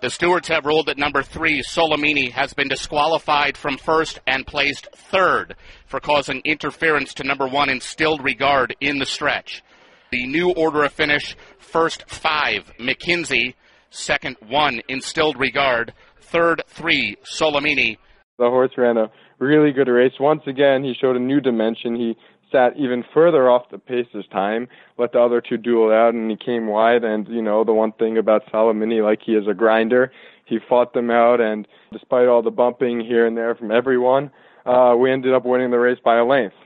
The 0.00 0.08
stewards 0.08 0.48
have 0.48 0.64
ruled 0.64 0.86
that 0.86 0.96
number 0.96 1.22
three, 1.22 1.60
Solomini, 1.62 2.32
has 2.32 2.54
been 2.54 2.68
disqualified 2.68 3.58
from 3.58 3.76
first 3.76 4.20
and 4.26 4.46
placed 4.46 4.88
third 4.94 5.56
for 5.88 6.00
causing 6.00 6.40
interference 6.46 7.12
to 7.14 7.24
number 7.24 7.46
one, 7.46 7.68
Instilled 7.68 8.24
Regard, 8.24 8.74
in 8.80 8.98
the 8.98 9.04
stretch. 9.04 9.62
The 10.10 10.26
new 10.26 10.52
order 10.52 10.84
of 10.84 10.92
finish, 10.94 11.36
first 11.58 12.08
five, 12.08 12.72
McKinzie, 12.80 13.56
second 13.90 14.36
one, 14.46 14.80
Instilled 14.88 15.38
Regard, 15.38 15.92
third 16.28 16.62
three, 16.66 17.16
Solomini. 17.24 17.98
The 18.38 18.48
horse 18.50 18.72
ran 18.76 18.96
a 18.96 19.10
really 19.38 19.72
good 19.72 19.88
race. 19.88 20.12
Once 20.20 20.42
again, 20.46 20.84
he 20.84 20.94
showed 20.94 21.16
a 21.16 21.20
new 21.20 21.40
dimension. 21.40 21.96
He 21.96 22.16
sat 22.52 22.76
even 22.76 23.04
further 23.12 23.50
off 23.50 23.70
the 23.70 23.78
pace 23.78 24.06
this 24.14 24.26
time, 24.30 24.68
let 24.96 25.12
the 25.12 25.20
other 25.20 25.40
two 25.40 25.56
duel 25.56 25.92
out, 25.92 26.14
and 26.14 26.30
he 26.30 26.36
came 26.36 26.66
wide. 26.66 27.04
And, 27.04 27.26
you 27.28 27.42
know, 27.42 27.64
the 27.64 27.74
one 27.74 27.92
thing 27.92 28.16
about 28.16 28.46
Solomini, 28.52 29.02
like 29.02 29.20
he 29.24 29.32
is 29.32 29.46
a 29.48 29.54
grinder, 29.54 30.12
he 30.46 30.58
fought 30.68 30.94
them 30.94 31.10
out, 31.10 31.40
and 31.40 31.66
despite 31.92 32.28
all 32.28 32.42
the 32.42 32.50
bumping 32.50 33.00
here 33.00 33.26
and 33.26 33.36
there 33.36 33.54
from 33.54 33.70
everyone, 33.70 34.30
uh, 34.64 34.94
we 34.98 35.10
ended 35.10 35.34
up 35.34 35.44
winning 35.44 35.70
the 35.70 35.78
race 35.78 35.98
by 36.02 36.16
a 36.16 36.24
length. 36.24 36.56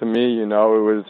To 0.00 0.06
me, 0.06 0.32
you 0.32 0.46
know, 0.46 0.76
it 0.76 0.82
was 0.82 1.04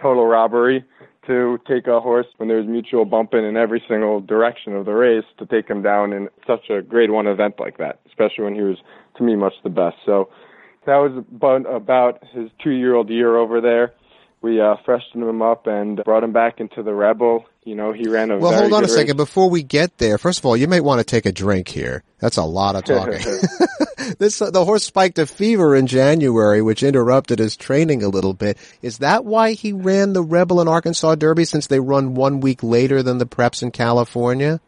total 0.00 0.26
robbery 0.26 0.84
to 1.30 1.60
take 1.68 1.86
a 1.86 2.00
horse 2.00 2.26
when 2.38 2.48
there's 2.48 2.66
mutual 2.66 3.04
bumping 3.04 3.44
in 3.44 3.56
every 3.56 3.80
single 3.88 4.20
direction 4.20 4.74
of 4.74 4.84
the 4.84 4.92
race 4.92 5.24
to 5.38 5.46
take 5.46 5.68
him 5.70 5.80
down 5.80 6.12
in 6.12 6.28
such 6.44 6.68
a 6.70 6.82
grade 6.82 7.12
one 7.12 7.28
event 7.28 7.54
like 7.60 7.78
that, 7.78 8.00
especially 8.08 8.42
when 8.42 8.54
he 8.56 8.62
was, 8.62 8.78
to 9.16 9.22
me, 9.22 9.36
much 9.36 9.52
the 9.62 9.70
best. 9.70 9.94
So 10.04 10.28
that 10.86 10.96
was 10.96 11.24
about, 11.72 12.18
his 12.34 12.50
two 12.62 12.70
year 12.70 12.96
old 12.96 13.10
year 13.10 13.36
over 13.36 13.60
there. 13.60 13.92
We 14.42 14.60
uh, 14.60 14.74
freshened 14.84 15.22
him 15.22 15.40
up 15.40 15.68
and 15.68 16.02
brought 16.04 16.24
him 16.24 16.32
back 16.32 16.58
into 16.58 16.82
the 16.82 16.94
Rebel. 16.94 17.44
You 17.64 17.74
know, 17.74 17.92
he 17.92 18.08
ran 18.08 18.30
a 18.30 18.38
well. 18.38 18.58
hold 18.58 18.72
on 18.72 18.84
a 18.84 18.88
second 18.88 19.18
before 19.18 19.50
we 19.50 19.62
get 19.62 19.98
there. 19.98 20.16
First 20.16 20.38
of 20.38 20.46
all, 20.46 20.56
you 20.56 20.66
may 20.66 20.80
want 20.80 21.00
to 21.00 21.04
take 21.04 21.26
a 21.26 21.32
drink 21.32 21.68
here. 21.68 22.02
That's 22.18 22.38
a 22.38 22.42
lot 22.42 22.74
of 22.74 22.84
talking. 22.84 23.20
this 24.18 24.40
uh, 24.40 24.50
the 24.50 24.64
horse 24.64 24.84
spiked 24.84 25.18
a 25.18 25.26
fever 25.26 25.76
in 25.76 25.86
January, 25.86 26.62
which 26.62 26.82
interrupted 26.82 27.38
his 27.38 27.56
training 27.56 28.02
a 28.02 28.08
little 28.08 28.32
bit. 28.32 28.56
Is 28.80 28.98
that 28.98 29.26
why 29.26 29.52
he 29.52 29.74
ran 29.74 30.14
the 30.14 30.22
Rebel 30.22 30.60
and 30.60 30.70
Arkansas 30.70 31.16
Derby 31.16 31.44
since 31.44 31.66
they 31.66 31.80
run 31.80 32.14
one 32.14 32.40
week 32.40 32.62
later 32.62 33.02
than 33.02 33.18
the 33.18 33.26
preps 33.26 33.62
in 33.62 33.72
California? 33.72 34.58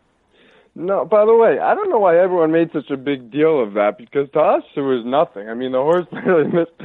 No, 0.75 1.05
by 1.05 1.25
the 1.27 1.35
way, 1.35 1.59
I 1.59 1.75
don't 1.75 1.91
know 1.91 1.99
why 1.99 2.19
everyone 2.19 2.51
made 2.51 2.73
such 2.73 2.91
a 2.91 2.97
big 2.97 3.31
deal 3.31 3.63
of 3.63 3.75
that 3.75 3.99
because 3.99 4.31
to 4.33 4.41
us 4.41 4.63
it 4.75 4.81
was 4.81 5.05
nothing. 5.05 5.49
I 5.49 5.55
mean, 5.55 5.73
the 5.73 5.79
horse 5.79 6.07
really 6.27 6.51
missed 6.51 6.79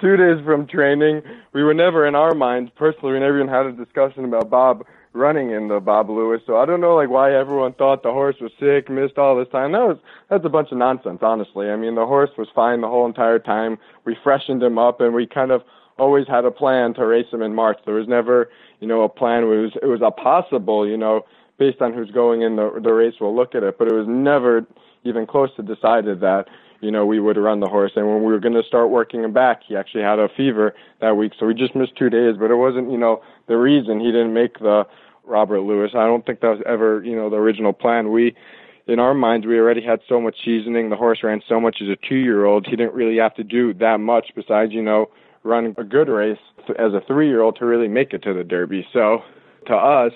two 0.00 0.16
days 0.16 0.44
from 0.44 0.66
training. 0.66 1.22
We 1.52 1.62
were 1.62 1.74
never 1.74 2.06
in 2.06 2.14
our 2.14 2.34
minds 2.34 2.70
personally. 2.76 3.14
We 3.14 3.20
never 3.20 3.40
even 3.40 3.52
had 3.52 3.66
a 3.66 3.72
discussion 3.72 4.24
about 4.24 4.48
Bob 4.50 4.84
running 5.12 5.50
in 5.50 5.68
the 5.68 5.80
Bob 5.80 6.08
Lewis. 6.08 6.40
So 6.46 6.56
I 6.56 6.66
don't 6.66 6.80
know 6.80 6.96
like 6.96 7.10
why 7.10 7.34
everyone 7.34 7.72
thought 7.74 8.02
the 8.02 8.12
horse 8.12 8.36
was 8.40 8.52
sick, 8.60 8.88
missed 8.88 9.18
all 9.18 9.36
this 9.36 9.48
time. 9.48 9.72
That 9.72 9.86
was 9.86 9.98
that's 10.28 10.44
a 10.44 10.48
bunch 10.48 10.70
of 10.70 10.78
nonsense, 10.78 11.18
honestly. 11.22 11.70
I 11.70 11.76
mean, 11.76 11.94
the 11.94 12.06
horse 12.06 12.30
was 12.38 12.48
fine 12.54 12.80
the 12.80 12.88
whole 12.88 13.06
entire 13.06 13.38
time. 13.38 13.78
We 14.04 14.16
freshened 14.22 14.62
him 14.62 14.78
up 14.78 15.00
and 15.00 15.14
we 15.14 15.26
kind 15.26 15.50
of 15.50 15.62
always 15.98 16.26
had 16.26 16.44
a 16.44 16.50
plan 16.50 16.94
to 16.94 17.06
race 17.06 17.26
him 17.30 17.42
in 17.42 17.54
March. 17.54 17.78
There 17.84 17.94
was 17.94 18.08
never, 18.08 18.48
you 18.80 18.88
know, 18.88 19.02
a 19.02 19.08
plan. 19.08 19.42
It 19.42 19.46
was 19.46 19.72
it 19.82 19.86
was 19.86 20.00
a 20.02 20.10
possible, 20.10 20.88
you 20.88 20.96
know, 20.96 21.24
based 21.58 21.80
on 21.82 21.92
who's 21.92 22.10
going 22.10 22.42
in 22.42 22.56
the 22.56 22.80
the 22.82 22.92
race, 22.92 23.14
we'll 23.20 23.36
look 23.36 23.54
at 23.54 23.62
it. 23.62 23.78
But 23.78 23.88
it 23.88 23.94
was 23.94 24.06
never, 24.08 24.66
even 25.04 25.26
close 25.26 25.50
to 25.56 25.62
decided 25.62 26.20
that 26.20 26.46
you 26.80 26.90
know, 26.90 27.04
we 27.04 27.20
would 27.20 27.36
run 27.36 27.60
the 27.60 27.68
horse. 27.68 27.92
And 27.94 28.06
when 28.06 28.22
we 28.24 28.32
were 28.32 28.40
going 28.40 28.54
to 28.54 28.62
start 28.62 28.90
working 28.90 29.22
him 29.22 29.32
back, 29.32 29.60
he 29.66 29.76
actually 29.76 30.02
had 30.02 30.18
a 30.18 30.28
fever 30.34 30.74
that 31.00 31.16
week. 31.16 31.32
So 31.38 31.46
we 31.46 31.54
just 31.54 31.74
missed 31.76 31.96
two 31.96 32.10
days, 32.10 32.36
but 32.38 32.50
it 32.50 32.56
wasn't, 32.56 32.90
you 32.90 32.98
know, 32.98 33.22
the 33.48 33.56
reason 33.56 34.00
he 34.00 34.06
didn't 34.06 34.32
make 34.32 34.58
the 34.58 34.84
Robert 35.24 35.60
Lewis. 35.60 35.90
I 35.94 36.06
don't 36.06 36.24
think 36.24 36.40
that 36.40 36.48
was 36.48 36.62
ever, 36.66 37.04
you 37.04 37.14
know, 37.14 37.28
the 37.28 37.36
original 37.36 37.72
plan. 37.72 38.10
We, 38.10 38.34
in 38.86 38.98
our 38.98 39.14
minds, 39.14 39.46
we 39.46 39.58
already 39.58 39.82
had 39.82 40.00
so 40.08 40.20
much 40.20 40.36
seasoning. 40.44 40.88
The 40.90 40.96
horse 40.96 41.20
ran 41.22 41.42
so 41.46 41.60
much 41.60 41.78
as 41.82 41.88
a 41.88 41.96
two 42.08 42.16
year 42.16 42.46
old. 42.46 42.66
He 42.66 42.76
didn't 42.76 42.94
really 42.94 43.18
have 43.18 43.34
to 43.34 43.44
do 43.44 43.74
that 43.74 44.00
much 44.00 44.28
besides, 44.34 44.72
you 44.72 44.82
know, 44.82 45.10
run 45.42 45.74
a 45.78 45.84
good 45.84 46.08
race 46.08 46.38
as 46.78 46.92
a 46.94 47.02
three 47.06 47.28
year 47.28 47.42
old 47.42 47.56
to 47.56 47.66
really 47.66 47.88
make 47.88 48.12
it 48.12 48.22
to 48.22 48.34
the 48.34 48.44
Derby. 48.44 48.86
So 48.92 49.20
to 49.66 49.74
us, 49.74 50.12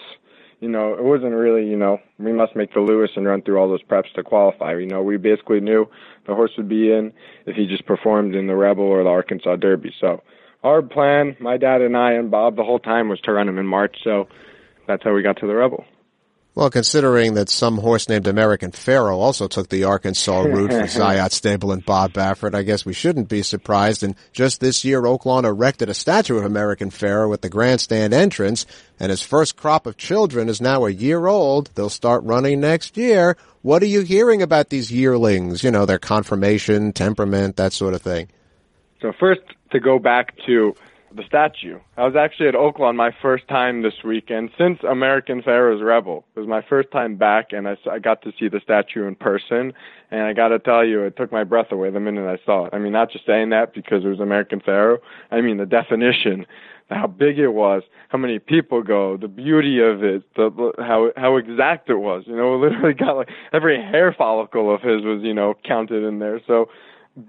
you 0.61 0.69
know, 0.69 0.95
it 0.95 1.03
wasn't 1.03 1.33
really, 1.35 1.67
you 1.67 1.77
know, 1.77 1.99
we 2.19 2.33
must 2.33 2.57
make 2.57 2.73
the 2.73 2.81
Lewis 2.81 3.11
and 3.17 3.27
run 3.27 3.43
through 3.43 3.59
all 3.59 3.69
those 3.69 3.83
preps 3.83 4.13
to 4.15 4.23
qualify. 4.23 4.75
You 4.75 4.87
know, 4.87 5.03
we 5.03 5.17
basically 5.17 5.61
knew 5.61 5.87
the 6.27 6.35
horse 6.35 6.53
would 6.57 6.69
be 6.69 6.93
in 6.93 7.13
if 7.47 7.57
he 7.57 7.67
just 7.67 7.87
performed 7.87 8.35
in 8.35 8.47
the 8.47 8.57
Rebel 8.57 8.85
or 8.85 9.03
the 9.03 9.11
Arkansas 9.11 9.57
Derby. 9.57 9.93
So 10.01 10.23
our 10.63 10.83
plan, 10.83 11.37
my 11.41 11.57
dad 11.57 11.83
and 11.83 11.97
I 11.97 12.13
and 12.13 12.31
Bob, 12.31 12.57
the 12.57 12.65
whole 12.65 12.79
time 12.79 13.09
was 13.09 13.21
to 13.23 13.33
run 13.33 13.49
him 13.49 13.59
in 13.59 13.67
March. 13.67 13.97
So 14.03 14.29
that's 14.87 15.03
how 15.05 15.13
we 15.13 15.23
got 15.23 15.39
to 15.39 15.47
the 15.47 15.55
Rebel. 15.55 15.85
Well, 16.57 16.71
considering 16.71 17.35
that 17.35 17.49
some 17.49 17.79
horse 17.79 18.09
named 18.09 18.29
American 18.29 18.71
Pharoah 18.71 19.19
also 19.19 19.49
took 19.49 19.69
the 19.69 19.85
Arkansas 19.85 20.43
route 20.43 20.71
for 20.71 20.83
Zayat 20.83 21.33
Stable 21.33 21.73
and 21.73 21.85
Bob 21.85 22.13
Baffert, 22.13 22.55
I 22.55 22.63
guess 22.63 22.87
we 22.87 22.93
shouldn't 22.93 23.29
be 23.29 23.43
surprised. 23.43 24.05
And 24.05 24.15
just 24.33 24.61
this 24.61 24.85
year, 24.85 25.03
Oaklawn 25.03 25.43
erected 25.43 25.89
a 25.89 25.95
statue 25.95 26.39
of 26.39 26.45
American 26.45 26.91
Pharoah 26.91 27.33
at 27.33 27.43
the 27.43 27.49
grandstand 27.49 28.15
entrance, 28.15 28.67
and 29.01 29.11
his 29.11 29.21
first 29.21 29.57
crop 29.57 29.85
of 29.85 29.97
children 29.97 30.49
is 30.49 30.61
now 30.61 30.87
a 30.87 30.91
year 30.91 31.27
old. 31.27 31.71
They'll 31.75 31.91
start 31.91 32.23
running 32.23 32.61
next 32.61 32.97
year. 32.97 33.37
What 33.63 33.83
are 33.83 33.87
you 33.87 34.03
hearing 34.03 34.41
about 34.41 34.69
these 34.69 34.93
yearlings? 34.93 35.65
You 35.65 35.73
know, 35.73 35.87
their 35.87 35.99
conformation, 35.99 36.93
temperament, 36.93 37.57
that 37.57 37.73
sort 37.73 37.95
of 37.95 38.03
thing. 38.03 38.29
So 39.03 39.13
first, 39.19 39.43
to 39.73 39.81
go 39.81 39.99
back 39.99 40.37
to 40.47 40.77
the 41.17 41.23
statue. 41.27 41.79
I 41.97 42.05
was 42.05 42.17
actually 42.17 42.49
at 42.49 42.55
Oaklawn 42.55 42.97
my 42.97 43.11
first 43.23 43.47
time 43.49 43.83
this 43.83 43.95
weekend 44.05 44.51
since 44.59 44.79
American 44.89 45.43
Pharoah's 45.43 45.83
Rebel. 45.83 46.25
It 46.35 46.41
was 46.41 46.49
my 46.49 46.63
first 46.69 46.91
time 46.91 47.17
back, 47.17 47.53
and 47.53 47.69
I, 47.69 47.77
I 47.91 47.99
got 47.99 48.23
to 48.23 48.33
see 48.39 48.49
the 48.49 48.61
statue 48.61 49.07
in 49.07 49.15
person. 49.15 49.73
And 50.11 50.23
I 50.23 50.33
got 50.33 50.49
to 50.49 50.59
tell 50.59 50.85
you, 50.85 51.03
it 51.03 51.17
took 51.17 51.33
my 51.33 51.45
breath 51.45 51.73
away 51.73 51.91
the 51.91 52.01
minute 52.01 52.27
I 52.27 52.45
saw 52.45 52.67
it. 52.67 52.75
I 52.75 52.79
mean, 52.79 52.93
not 52.93 53.11
just 53.11 53.27
saying 53.27 53.51
that 53.51 53.75
because 53.75 54.05
it 54.05 54.09
was 54.09 54.21
American 54.21 54.61
Pharoah. 54.61 54.99
I 55.31 55.41
mean, 55.41 55.59
the 55.59 55.67
definition, 55.67 56.47
how 56.91 57.07
big 57.07 57.39
it 57.39 57.49
was, 57.49 57.83
how 58.09 58.19
many 58.19 58.39
people 58.39 58.83
go, 58.83 59.17
the 59.17 59.29
beauty 59.29 59.81
of 59.81 60.03
it, 60.03 60.23
the 60.37 60.73
how 60.79 61.11
how 61.17 61.37
exact 61.37 61.89
it 61.91 61.97
was. 61.97 62.25
You 62.27 62.37
know, 62.37 62.55
it 62.55 62.59
literally 62.59 62.95
got 62.99 63.17
like 63.17 63.29
every 63.53 63.77
hair 63.77 64.15
follicle 64.17 64.73
of 64.75 64.81
his 64.83 65.03
was 65.03 65.21
you 65.23 65.35
know 65.35 65.55
counted 65.65 66.07
in 66.07 66.19
there. 66.19 66.41
So 66.47 66.67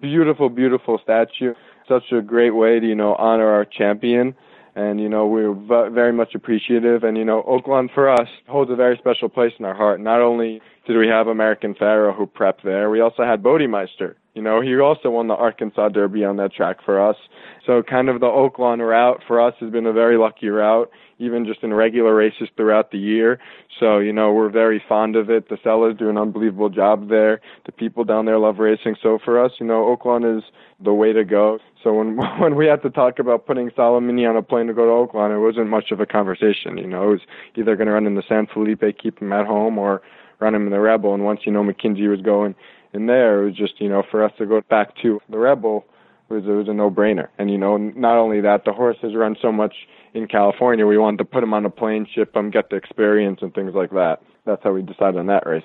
beautiful, 0.01 0.49
beautiful 0.49 0.99
statue 1.03 1.53
such 1.87 2.11
a 2.11 2.21
great 2.21 2.51
way 2.51 2.79
to 2.79 2.87
you 2.87 2.95
know 2.95 3.15
honor 3.15 3.47
our 3.47 3.65
champion. 3.65 4.35
And 4.77 4.99
you 4.99 5.07
know 5.07 5.25
we're 5.25 5.53
v- 5.53 5.93
very 5.93 6.11
much 6.11 6.35
appreciative. 6.35 7.03
And 7.03 7.17
you 7.17 7.25
know 7.25 7.43
Oaklawn 7.43 7.93
for 7.93 8.09
us 8.09 8.27
holds 8.47 8.71
a 8.71 8.75
very 8.75 8.97
special 8.97 9.29
place 9.29 9.53
in 9.57 9.65
our 9.65 9.75
heart. 9.75 9.99
Not 10.01 10.21
only 10.21 10.61
did 10.85 10.97
we 10.97 11.07
have 11.07 11.27
American 11.27 11.75
Pharoah 11.75 12.13
who 12.13 12.27
prepped 12.27 12.63
there 12.63 12.89
we 12.89 12.99
also 13.01 13.23
had 13.23 13.43
Bodemeister 13.43 14.15
you 14.33 14.41
know 14.41 14.61
he 14.61 14.75
also 14.79 15.09
won 15.09 15.27
the 15.27 15.35
Arkansas 15.35 15.89
Derby 15.89 16.23
on 16.23 16.37
that 16.37 16.53
track 16.53 16.77
for 16.83 16.99
us 16.99 17.17
so 17.65 17.81
kind 17.83 18.09
of 18.09 18.19
the 18.19 18.27
Oaklawn 18.27 18.85
route 18.87 19.21
for 19.27 19.39
us 19.39 19.53
has 19.59 19.71
been 19.71 19.85
a 19.85 19.93
very 19.93 20.17
lucky 20.17 20.49
route 20.49 20.91
even 21.19 21.45
just 21.45 21.63
in 21.63 21.73
regular 21.73 22.13
races 22.13 22.49
throughout 22.57 22.91
the 22.91 22.97
year. 22.97 23.39
So, 23.79 23.99
you 23.99 24.11
know, 24.11 24.33
we're 24.33 24.49
very 24.49 24.83
fond 24.87 25.15
of 25.15 25.29
it. 25.29 25.49
The 25.49 25.57
sellers 25.63 25.95
do 25.97 26.09
an 26.09 26.17
unbelievable 26.17 26.69
job 26.69 27.09
there. 27.09 27.39
The 27.65 27.71
people 27.71 28.03
down 28.03 28.25
there 28.25 28.37
love 28.37 28.59
racing. 28.59 28.95
So 29.01 29.19
for 29.23 29.43
us, 29.43 29.53
you 29.59 29.65
know, 29.65 29.95
Oaklawn 29.95 30.37
is 30.37 30.43
the 30.83 30.93
way 30.93 31.13
to 31.13 31.23
go. 31.23 31.59
So 31.83 31.93
when 31.93 32.17
when 32.39 32.55
we 32.55 32.65
had 32.65 32.81
to 32.83 32.89
talk 32.89 33.19
about 33.19 33.45
putting 33.45 33.69
Solomini 33.71 34.29
on 34.29 34.35
a 34.35 34.41
plane 34.41 34.67
to 34.67 34.73
go 34.73 34.85
to 34.85 35.13
Oaklawn, 35.13 35.35
it 35.35 35.39
wasn't 35.39 35.69
much 35.69 35.91
of 35.91 35.99
a 35.99 36.05
conversation. 36.05 36.77
You 36.77 36.87
know, 36.87 37.03
it 37.03 37.11
was 37.11 37.21
either 37.55 37.75
going 37.75 37.87
to 37.87 37.93
run 37.93 38.07
in 38.07 38.15
the 38.15 38.23
San 38.27 38.47
Felipe, 38.47 38.83
keep 39.01 39.19
him 39.19 39.31
at 39.31 39.45
home, 39.45 39.77
or 39.77 40.01
run 40.39 40.55
him 40.55 40.65
in 40.65 40.71
the 40.71 40.79
Rebel. 40.79 41.13
And 41.13 41.23
once 41.23 41.41
you 41.45 41.51
know 41.51 41.63
McKinzie 41.63 42.09
was 42.09 42.21
going 42.21 42.55
in 42.93 43.07
there, 43.07 43.41
it 43.41 43.45
was 43.45 43.55
just 43.55 43.79
you 43.79 43.89
know 43.89 44.03
for 44.09 44.23
us 44.23 44.31
to 44.37 44.45
go 44.45 44.61
back 44.69 44.95
to 45.01 45.19
the 45.29 45.37
Rebel 45.37 45.85
was 46.29 46.43
it 46.45 46.49
was 46.49 46.67
a 46.67 46.73
no 46.73 46.89
brainer. 46.89 47.27
And 47.37 47.51
you 47.51 47.57
know, 47.57 47.77
not 47.77 48.17
only 48.17 48.41
that, 48.41 48.65
the 48.65 48.73
horse 48.73 48.97
has 49.01 49.15
run 49.15 49.35
so 49.41 49.51
much 49.51 49.73
in 50.13 50.27
California. 50.27 50.85
We 50.85 50.97
wanted 50.97 51.17
to 51.17 51.25
put 51.25 51.43
him 51.43 51.53
on 51.53 51.65
a 51.65 51.69
plane, 51.69 52.07
ship 52.13 52.35
him, 52.35 52.49
get 52.49 52.69
the 52.69 52.75
experience, 52.75 53.39
and 53.41 53.53
things 53.53 53.73
like 53.75 53.91
that. 53.91 54.17
That's 54.45 54.63
how 54.63 54.71
we 54.71 54.81
decided 54.81 55.17
on 55.17 55.27
that 55.27 55.45
race. 55.45 55.63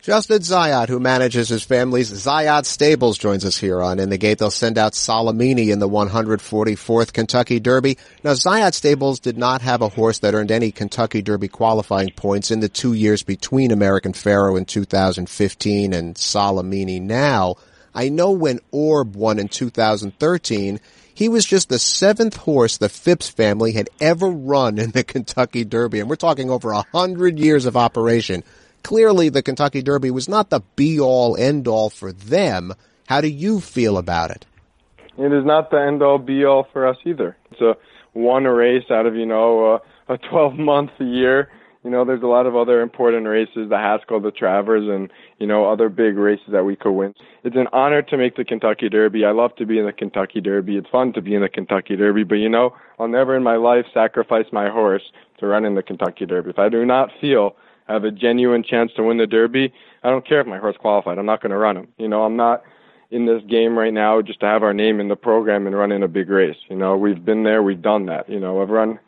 Justin 0.00 0.38
Zayat, 0.38 0.88
who 0.88 1.00
manages 1.00 1.48
his 1.48 1.64
family's 1.64 2.10
Zayat 2.12 2.66
Stables, 2.66 3.18
joins 3.18 3.44
us 3.44 3.58
here 3.58 3.82
on 3.82 3.98
In 3.98 4.10
the 4.10 4.16
Gate. 4.16 4.38
They'll 4.38 4.50
send 4.50 4.78
out 4.78 4.92
Solomini 4.92 5.72
in 5.72 5.80
the 5.80 5.88
144th 5.88 7.12
Kentucky 7.12 7.58
Derby. 7.58 7.98
Now, 8.22 8.32
Zayat 8.32 8.74
Stables 8.74 9.18
did 9.18 9.36
not 9.36 9.60
have 9.62 9.82
a 9.82 9.88
horse 9.88 10.20
that 10.20 10.34
earned 10.34 10.52
any 10.52 10.70
Kentucky 10.70 11.20
Derby 11.20 11.48
qualifying 11.48 12.10
points 12.10 12.52
in 12.52 12.60
the 12.60 12.68
two 12.68 12.92
years 12.92 13.24
between 13.24 13.72
American 13.72 14.12
Pharoah 14.12 14.58
in 14.58 14.66
2015 14.66 15.92
and 15.92 16.14
Solomini 16.14 17.02
now. 17.02 17.56
I 17.92 18.08
know 18.08 18.30
when 18.30 18.60
Orb 18.70 19.16
won 19.16 19.40
in 19.40 19.48
2013, 19.48 20.78
he 21.12 21.28
was 21.28 21.44
just 21.44 21.68
the 21.68 21.80
seventh 21.80 22.36
horse 22.36 22.76
the 22.76 22.88
Phipps 22.88 23.28
family 23.28 23.72
had 23.72 23.90
ever 24.00 24.28
run 24.28 24.78
in 24.78 24.92
the 24.92 25.02
Kentucky 25.04 25.64
Derby. 25.64 25.98
And 25.98 26.08
we're 26.08 26.14
talking 26.14 26.50
over 26.50 26.70
a 26.70 26.86
hundred 26.92 27.40
years 27.40 27.66
of 27.66 27.76
operation. 27.76 28.44
Clearly 28.82 29.28
the 29.28 29.42
Kentucky 29.42 29.82
Derby 29.82 30.10
was 30.10 30.28
not 30.28 30.50
the 30.50 30.60
be 30.76 30.98
all 30.98 31.36
end 31.36 31.68
all 31.68 31.90
for 31.90 32.12
them. 32.12 32.74
How 33.06 33.20
do 33.20 33.28
you 33.28 33.60
feel 33.60 33.98
about 33.98 34.30
it? 34.30 34.46
It 35.16 35.32
is 35.32 35.44
not 35.44 35.70
the 35.70 35.80
end 35.80 36.02
all 36.02 36.18
be 36.18 36.44
all 36.44 36.66
for 36.72 36.86
us 36.86 36.96
either. 37.04 37.36
It's 37.50 37.60
a 37.60 37.76
one 38.12 38.44
race 38.44 38.90
out 38.90 39.06
of, 39.06 39.14
you 39.14 39.26
know, 39.26 39.80
a, 40.08 40.14
a 40.14 40.18
12 40.18 40.54
month 40.54 40.90
year 40.98 41.50
you 41.84 41.90
know, 41.90 42.04
there's 42.04 42.22
a 42.22 42.26
lot 42.26 42.46
of 42.46 42.56
other 42.56 42.80
important 42.80 43.26
races, 43.26 43.68
the 43.68 43.78
Haskell, 43.78 44.20
the 44.20 44.32
Travers, 44.32 44.88
and, 44.88 45.10
you 45.38 45.46
know, 45.46 45.70
other 45.70 45.88
big 45.88 46.16
races 46.16 46.46
that 46.50 46.64
we 46.64 46.74
could 46.74 46.92
win. 46.92 47.14
It's 47.44 47.56
an 47.56 47.68
honor 47.72 48.02
to 48.02 48.16
make 48.16 48.36
the 48.36 48.44
Kentucky 48.44 48.88
Derby. 48.88 49.24
I 49.24 49.30
love 49.30 49.54
to 49.56 49.66
be 49.66 49.78
in 49.78 49.86
the 49.86 49.92
Kentucky 49.92 50.40
Derby. 50.40 50.76
It's 50.76 50.90
fun 50.90 51.12
to 51.12 51.22
be 51.22 51.34
in 51.34 51.42
the 51.42 51.48
Kentucky 51.48 51.94
Derby, 51.96 52.24
but, 52.24 52.36
you 52.36 52.48
know, 52.48 52.74
I'll 52.98 53.08
never 53.08 53.36
in 53.36 53.44
my 53.44 53.56
life 53.56 53.86
sacrifice 53.94 54.46
my 54.52 54.68
horse 54.68 55.02
to 55.38 55.46
run 55.46 55.64
in 55.64 55.76
the 55.76 55.82
Kentucky 55.82 56.26
Derby. 56.26 56.50
If 56.50 56.58
I 56.58 56.68
do 56.68 56.84
not 56.84 57.10
feel 57.20 57.54
have 57.88 58.04
a 58.04 58.10
genuine 58.10 58.62
chance 58.62 58.92
to 58.96 59.02
win 59.02 59.16
the 59.16 59.26
Derby, 59.26 59.72
I 60.02 60.10
don't 60.10 60.26
care 60.26 60.40
if 60.40 60.46
my 60.46 60.58
horse 60.58 60.76
qualified. 60.78 61.18
I'm 61.18 61.26
not 61.26 61.40
going 61.42 61.50
to 61.50 61.58
run 61.58 61.76
him. 61.76 61.88
You 61.98 62.08
know, 62.08 62.24
I'm 62.24 62.36
not 62.36 62.62
in 63.10 63.26
this 63.26 63.42
game 63.48 63.78
right 63.78 63.92
now 63.92 64.20
just 64.20 64.40
to 64.40 64.46
have 64.46 64.62
our 64.62 64.74
name 64.74 65.00
in 65.00 65.08
the 65.08 65.16
program 65.16 65.66
and 65.66 65.74
run 65.76 65.92
in 65.92 66.02
a 66.02 66.08
big 66.08 66.28
race. 66.28 66.56
You 66.68 66.76
know, 66.76 66.96
we've 66.96 67.24
been 67.24 67.42
there, 67.42 67.62
we've 67.62 67.80
done 67.80 68.06
that. 68.06 68.28
You 68.28 68.38
know, 68.38 68.60
I've 68.60 68.68
run 68.68 68.98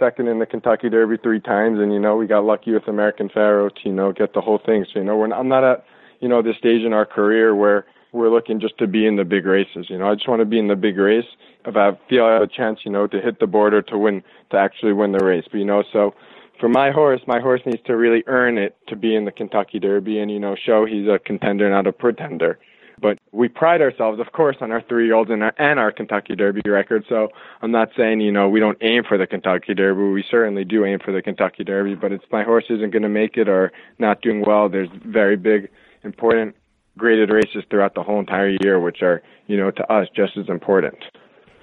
second 0.00 0.28
in 0.28 0.38
the 0.38 0.46
Kentucky 0.46 0.88
Derby 0.88 1.18
three 1.22 1.40
times, 1.40 1.78
and 1.78 1.92
you 1.92 2.00
know 2.00 2.16
we 2.16 2.26
got 2.26 2.44
lucky 2.44 2.72
with 2.72 2.88
American 2.88 3.28
Pharoah 3.28 3.70
to 3.70 3.80
you 3.84 3.92
know 3.92 4.12
get 4.12 4.32
the 4.32 4.40
whole 4.40 4.58
thing. 4.58 4.84
So 4.92 4.98
you 4.98 5.04
know 5.04 5.16
we're 5.16 5.28
not, 5.28 5.38
I'm 5.38 5.48
not 5.48 5.62
at 5.62 5.84
you 6.20 6.28
know 6.28 6.42
this 6.42 6.56
stage 6.56 6.82
in 6.82 6.92
our 6.92 7.06
career 7.06 7.54
where 7.54 7.84
we're 8.12 8.30
looking 8.30 8.58
just 8.58 8.76
to 8.78 8.88
be 8.88 9.06
in 9.06 9.16
the 9.16 9.24
big 9.24 9.46
races. 9.46 9.86
You 9.88 9.98
know 9.98 10.10
I 10.10 10.14
just 10.14 10.26
want 10.26 10.40
to 10.40 10.46
be 10.46 10.58
in 10.58 10.68
the 10.68 10.76
big 10.76 10.96
race. 10.96 11.26
If 11.66 11.76
I 11.76 11.92
feel 12.08 12.24
I 12.24 12.32
have 12.32 12.42
a 12.42 12.48
chance, 12.48 12.80
you 12.84 12.90
know, 12.90 13.06
to 13.06 13.20
hit 13.20 13.38
the 13.38 13.46
border 13.46 13.82
to 13.82 13.98
win 13.98 14.22
to 14.50 14.56
actually 14.56 14.94
win 14.94 15.12
the 15.12 15.24
race. 15.24 15.44
But 15.50 15.58
you 15.58 15.66
know 15.66 15.84
so. 15.92 16.14
For 16.60 16.68
my 16.68 16.90
horse, 16.90 17.22
my 17.26 17.40
horse 17.40 17.62
needs 17.64 17.82
to 17.86 17.96
really 17.96 18.22
earn 18.26 18.58
it 18.58 18.76
to 18.88 18.96
be 18.96 19.16
in 19.16 19.24
the 19.24 19.32
Kentucky 19.32 19.78
Derby 19.78 20.18
and, 20.18 20.30
you 20.30 20.38
know, 20.38 20.54
show 20.54 20.84
he's 20.84 21.08
a 21.08 21.18
contender, 21.18 21.70
not 21.70 21.86
a 21.86 21.92
pretender. 21.92 22.58
But 23.00 23.18
we 23.32 23.48
pride 23.48 23.80
ourselves, 23.80 24.20
of 24.20 24.32
course, 24.32 24.56
on 24.60 24.70
our 24.70 24.82
three-year-olds 24.82 25.30
and 25.30 25.42
our, 25.42 25.54
and 25.56 25.80
our 25.80 25.90
Kentucky 25.90 26.36
Derby 26.36 26.60
record. 26.66 27.06
So 27.08 27.28
I'm 27.62 27.70
not 27.70 27.88
saying 27.96 28.20
you 28.20 28.30
know 28.30 28.50
we 28.50 28.60
don't 28.60 28.76
aim 28.82 29.04
for 29.08 29.16
the 29.16 29.26
Kentucky 29.26 29.72
Derby. 29.72 30.02
We 30.02 30.22
certainly 30.30 30.64
do 30.64 30.84
aim 30.84 30.98
for 31.02 31.12
the 31.12 31.22
Kentucky 31.22 31.64
Derby. 31.64 31.94
But 31.94 32.12
it's 32.12 32.24
my 32.30 32.44
horse 32.44 32.64
isn't 32.68 32.90
going 32.90 33.04
to 33.04 33.08
make 33.08 33.38
it 33.38 33.48
or 33.48 33.72
not 33.98 34.20
doing 34.20 34.44
well. 34.46 34.68
There's 34.68 34.90
very 35.06 35.36
big, 35.36 35.70
important 36.04 36.56
graded 36.98 37.30
races 37.30 37.64
throughout 37.70 37.94
the 37.94 38.02
whole 38.02 38.20
entire 38.20 38.54
year, 38.60 38.78
which 38.78 39.00
are 39.00 39.22
you 39.46 39.56
know 39.56 39.70
to 39.70 39.92
us 39.92 40.08
just 40.14 40.36
as 40.36 40.50
important. 40.50 40.98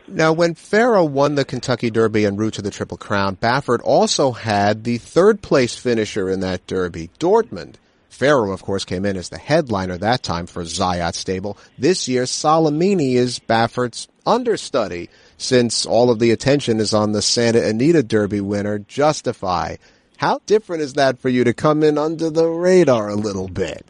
Now, 0.10 0.32
when 0.32 0.56
Pharoah 0.56 1.04
won 1.04 1.36
the 1.36 1.44
Kentucky 1.44 1.92
Derby 1.92 2.26
en 2.26 2.38
route 2.38 2.54
to 2.56 2.62
the 2.62 2.72
Triple 2.72 2.98
Crown, 2.98 3.36
Baffert 3.36 3.82
also 3.84 4.32
had 4.32 4.86
the 4.86 4.98
third 4.98 5.42
place 5.42 5.76
finisher 5.76 6.30
in 6.30 6.40
that 6.40 6.66
Derby, 6.66 7.10
Dortmund. 7.20 7.76
Pharoah, 8.10 8.54
of 8.54 8.64
course, 8.64 8.86
came 8.86 9.06
in 9.06 9.18
as 9.18 9.30
the 9.30 9.38
headliner 9.38 9.98
that 9.98 10.24
time 10.24 10.48
for 10.48 10.64
Zayat 10.64 11.14
Stable. 11.14 11.58
This 11.78 12.08
year, 12.08 12.24
Solomini 12.24 13.16
is 13.16 13.40
Baffert's 13.40 14.08
understudy, 14.26 15.10
since 15.38 15.86
all 15.86 16.10
of 16.10 16.20
the 16.20 16.32
attention 16.32 16.80
is 16.80 16.94
on 16.94 17.12
the 17.12 17.22
Santa 17.22 17.68
Anita 17.68 18.02
Derby 18.02 18.42
winner, 18.42 18.80
Justify. 18.80 19.76
How 20.16 20.40
different 20.46 20.82
is 20.84 20.94
that 20.94 21.20
for 21.20 21.30
you 21.30 21.44
to 21.44 21.54
come 21.54 21.84
in 21.84 21.98
under 21.98 22.30
the 22.30 22.48
radar 22.48 23.10
a 23.10 23.16
little 23.16 23.48
bit? 23.48 23.86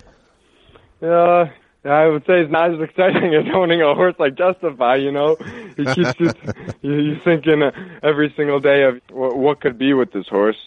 Uh, 1.01 1.45
I 1.87 2.07
would 2.07 2.23
say 2.25 2.41
it's 2.41 2.51
not 2.51 2.73
as 2.73 2.81
exciting 2.81 3.33
as 3.39 3.45
owning 3.53 3.81
a 3.81 3.95
horse 3.95 4.15
like 4.19 4.35
Justify. 4.35 4.95
You 4.95 5.11
know, 5.11 5.37
you 5.77 5.85
keep 5.85 6.17
just 6.17 6.37
you 6.81 7.15
thinking 7.23 7.61
every 8.03 8.33
single 8.35 8.59
day 8.59 8.83
of 8.83 9.01
what 9.11 9.61
could 9.61 9.77
be 9.77 9.93
with 9.93 10.11
this 10.11 10.27
horse. 10.27 10.57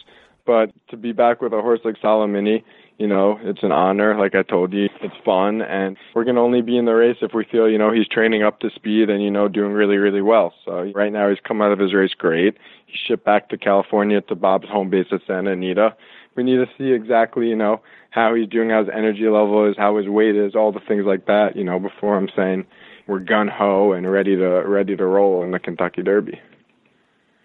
But 0.47 0.73
to 0.89 0.97
be 0.97 1.13
back 1.13 1.41
with 1.41 1.53
a 1.53 1.61
horse 1.61 1.81
like 1.85 1.97
Solomini, 2.03 2.65
You 2.99 3.07
know, 3.07 3.39
it's 3.43 3.63
an 3.63 3.73
honor, 3.73 4.19
like 4.19 4.35
I 4.35 4.43
told 4.43 4.73
you. 4.73 4.89
It's 5.01 5.15
fun, 5.25 5.63
and 5.63 5.97
we're 6.15 6.25
to 6.25 6.39
only 6.39 6.61
be 6.61 6.77
in 6.77 6.85
the 6.85 6.93
race 6.93 7.17
if 7.23 7.33
we 7.33 7.45
feel, 7.45 7.67
you 7.67 7.79
know, 7.79 7.91
he's 7.93 8.07
training 8.09 8.43
up 8.43 8.61
to 8.61 8.71
speed 8.75 9.09
and, 9.09 9.23
you 9.23 9.31
know, 9.31 9.49
doing 9.49 9.73
really, 9.73 9.97
really 9.97 10.21
well. 10.21 10.53
So 10.65 10.93
right 10.95 11.11
now 11.13 11.31
he's 11.31 11.39
come 11.47 11.63
out 11.63 11.73
of 11.73 11.79
his 11.79 11.95
race 11.95 12.13
great. 12.13 12.59
He 12.87 12.99
shipped 13.07 13.25
back 13.25 13.49
to 13.51 13.57
California 13.57 14.21
to 14.23 14.35
Bob's 14.35 14.69
home 14.69 14.91
base 14.91 15.07
at 15.13 15.21
Santa 15.27 15.53
Anita. 15.53 15.97
We 16.37 16.43
need 16.45 16.57
to 16.57 16.67
see 16.79 16.93
exactly, 16.93 17.49
you 17.49 17.57
know, 17.57 17.81
how 18.11 18.35
he's 18.35 18.49
doing, 18.49 18.71
how 18.71 18.81
his 18.81 18.93
energy 18.95 19.25
level 19.25 19.69
is, 19.69 19.77
how 19.77 19.97
his 19.97 20.09
weight 20.09 20.37
is, 20.37 20.55
all 20.55 20.73
the 20.73 20.81
things 20.81 21.05
like 21.05 21.27
that, 21.27 21.57
you 21.57 21.65
know, 21.65 21.79
before 21.79 22.17
I'm 22.17 22.29
saying 22.37 22.67
we're 23.07 23.19
gun 23.19 23.49
ho 23.49 23.93
and 23.93 24.11
ready 24.11 24.37
to 24.37 24.49
ready 24.67 24.97
to 24.97 25.05
roll 25.05 25.43
in 25.43 25.51
the 25.51 25.59
Kentucky 25.59 26.03
Derby. 26.03 26.41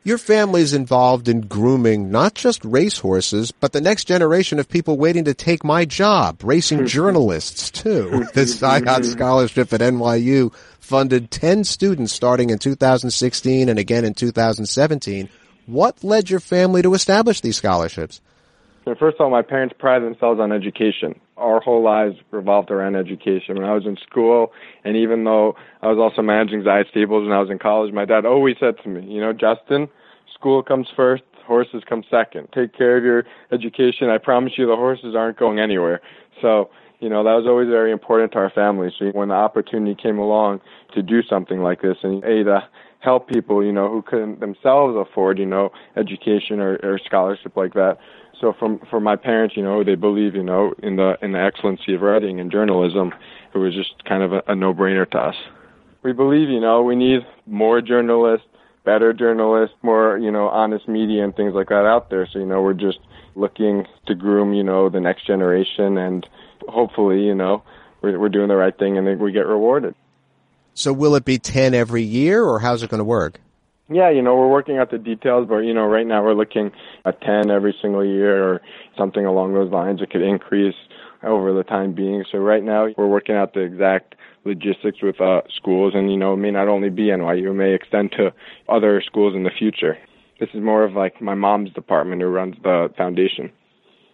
Your 0.04 0.20
family's 0.20 0.75
involved 0.75 1.27
in 1.27 1.42
grooming 1.42 2.12
not 2.12 2.36
just 2.36 2.63
racehorses, 2.63 3.51
but 3.51 3.72
the 3.72 3.82
next 3.82 4.06
generation 4.06 4.60
of 4.60 4.70
people 4.70 5.00
waiting 5.00 5.25
to 5.25 5.34
take 5.34 5.63
my 5.63 5.84
job, 5.84 6.44
racing 6.44 6.86
journalists 6.98 7.72
too. 7.72 8.27
This 8.36 8.62
Zayat 8.62 9.04
scholarship 9.04 9.74
at 9.74 9.82
NYU 9.82 10.54
funded 10.80 11.32
10 11.32 11.63
students 11.63 12.13
starting 12.13 12.51
in 12.51 12.60
2016 12.60 13.68
and 13.68 13.80
again 13.80 14.06
in 14.06 14.13
2017. 14.13 15.27
What 15.65 16.04
led 16.04 16.30
your 16.30 16.39
family 16.39 16.84
to 16.84 16.94
establish 16.94 17.42
these 17.42 17.58
scholarships? 17.58 18.22
So 18.86 18.94
first 18.94 19.15
of 19.15 19.22
all, 19.22 19.32
my 19.32 19.42
parents 19.42 19.74
pride 19.77 20.04
themselves 20.04 20.39
on 20.39 20.51
education. 20.51 21.20
Our 21.38 21.60
whole 21.60 21.84
lives 21.84 22.18
revolved 22.30 22.70
around 22.70 22.96
education. 22.96 23.56
When 23.56 23.65
I 23.65 23.74
was 23.74 23.88
in 23.88 23.98
school, 23.98 24.54
and 24.84 24.96
even 24.96 25.24
though 25.24 25.56
I 25.82 25.88
was 25.88 25.98
also 25.98 26.22
managing 26.22 26.62
Zayat 26.62 26.89
stables 26.89 27.24
when 27.24 27.36
I 27.36 27.42
was 27.42 27.50
in 27.50 27.58
college, 27.58 27.92
my 27.94 28.06
dad 28.06 28.27
always 28.27 28.58
said 28.60 28.75
to 28.84 28.89
me, 28.89 29.12
you 29.12 29.20
know, 29.20 29.34
Justin, 29.34 29.89
school 30.32 30.62
comes 30.62 30.88
first, 30.96 31.24
horses 31.48 31.82
come 31.89 32.04
second. 32.12 32.48
Take 32.54 32.77
care 32.77 32.96
of 32.98 33.04
your 33.04 33.24
education. 33.51 34.10
I 34.10 34.20
promise 34.20 34.54
you 34.56 34.68
the 34.68 34.75
horses 34.75 35.15
aren't 35.15 35.39
going 35.39 35.60
anywhere. 35.60 36.00
So, 36.39 36.70
you 37.00 37.10
know, 37.10 37.24
that 37.24 37.34
was 37.34 37.46
always 37.48 37.68
very 37.68 37.92
important 37.92 38.34
to 38.34 38.38
our 38.38 38.51
family. 38.51 38.94
So 39.00 39.08
when 39.08 39.30
the 39.30 39.36
opportunity 39.36 40.00
came 40.00 40.20
along 40.20 40.62
to 40.94 41.01
do 41.01 41.24
something 41.24 41.62
like 41.62 41.82
this 41.82 41.98
and 42.04 42.24
A, 42.24 42.44
to 42.44 42.68
help 43.00 43.30
people, 43.30 43.63
you 43.63 43.72
know, 43.72 43.89
who 43.89 44.01
couldn't 44.01 44.39
themselves 44.39 44.96
afford, 44.98 45.38
you 45.38 45.46
know, 45.46 45.72
education 45.96 46.60
or, 46.60 46.80
or 46.84 47.00
scholarship 47.06 47.56
like 47.56 47.74
that, 47.74 47.98
so 48.39 48.54
from 48.54 48.80
for 48.89 49.00
my 49.00 49.15
parents, 49.15 49.56
you 49.56 49.63
know, 49.63 49.84
they 49.84 49.96
believe, 49.96 50.36
you 50.36 50.44
know, 50.44 50.74
in 50.82 50.96
the 50.96 51.18
in 51.22 51.32
the 51.32 51.39
excellency 51.39 51.94
of 51.94 52.01
writing 52.01 52.39
and 52.39 52.51
journalism. 52.51 53.13
It 53.54 53.58
was 53.58 53.74
just 53.74 54.04
kind 54.06 54.22
of 54.22 54.34
a, 54.34 54.44
a 54.48 54.56
no-brainer 54.56 55.10
to 55.12 55.18
us. 55.18 55.36
We 56.04 56.12
believe, 56.12 56.50
you 56.50 56.60
know, 56.60 56.84
we 56.84 56.96
need 56.96 57.22
more 57.46 57.82
journalists, 57.82 58.46
better 58.84 59.13
journalists, 59.13 59.75
more, 59.82 60.18
you 60.18 60.30
know, 60.32 60.48
honest 60.50 60.88
media 60.88 61.24
and 61.24 61.36
things 61.36 61.54
like 61.54 61.70
that 61.70 61.86
out 61.86 62.10
there. 62.10 62.27
So, 62.32 62.39
you 62.39 62.46
know, 62.46 62.62
we're 62.62 62.74
just 62.74 63.00
looking 63.36 63.86
to 64.08 64.15
groom, 64.15 64.54
you 64.54 64.63
know, 64.63 64.89
the 64.89 65.00
next 65.00 65.25
generation 65.25 65.98
and 65.98 66.27
hopefully, 66.68 67.24
you 67.24 67.34
know, 67.34 67.63
we're, 68.01 68.20
we're 68.20 68.30
doing 68.30 68.50
the 68.50 68.56
right 68.56 68.77
thing 68.77 68.98
and 68.98 69.20
we 69.20 69.32
get 69.32 69.48
rewarded. 69.48 69.96
So 70.74 70.92
will 70.94 71.15
it 71.15 71.25
be 71.25 71.39
10 71.39 71.74
every 71.74 72.04
year 72.04 72.44
or 72.44 72.60
how's 72.60 72.84
it 72.84 72.89
going 72.89 73.00
to 73.00 73.06
work? 73.06 73.39
Yeah, 73.88 74.10
you 74.10 74.24
know, 74.24 74.36
we're 74.36 74.50
working 74.50 74.80
out 74.80 74.89
the 74.89 74.98
details, 74.98 75.48
but 75.48 75.60
you 75.60 75.74
know, 75.74 75.86
right 75.86 76.08
now 76.08 76.24
we're 76.24 76.34
looking 76.34 76.72
at 77.06 77.22
10 77.22 77.51
every 77.51 77.75
single 77.80 78.04
year 78.04 78.44
or 78.44 78.62
something 78.98 79.25
along 79.25 79.54
those 79.54 79.72
lines. 79.72 80.01
It 80.01 80.10
could 80.10 80.24
increase 80.24 80.75
over 81.22 81.54
the 81.54 81.63
time 81.63 81.94
being. 81.94 82.25
So 82.32 82.39
right 82.39 82.63
now 82.63 82.88
we're 82.98 83.08
working 83.08 83.36
out 83.36 83.54
the 83.54 83.60
exact 83.60 84.15
logistics 84.44 85.04
with 85.04 85.22
uh, 85.22 85.42
schools, 85.56 85.94
and 85.96 86.10
you 86.10 86.18
know, 86.18 86.34
it 86.34 86.38
may 86.38 86.51
not 86.51 86.68
only 86.68 86.89
be 86.89 87.08
NYU, 87.08 87.51
it 87.51 87.54
may 87.54 87.74
extend 87.75 88.12
to 88.13 88.34
other 88.70 89.01
schools 89.06 89.36
in 89.36 89.44
the 89.44 89.51
future. 89.51 89.98
This 90.39 90.50
is 90.54 90.62
more 90.62 90.84
of 90.84 90.94
like 90.94 91.22
my 91.22 91.36
mom's 91.36 91.72
department 91.74 92.22
who 92.22 92.27
runs 92.27 92.56
the 92.63 92.89
foundation. 92.98 93.51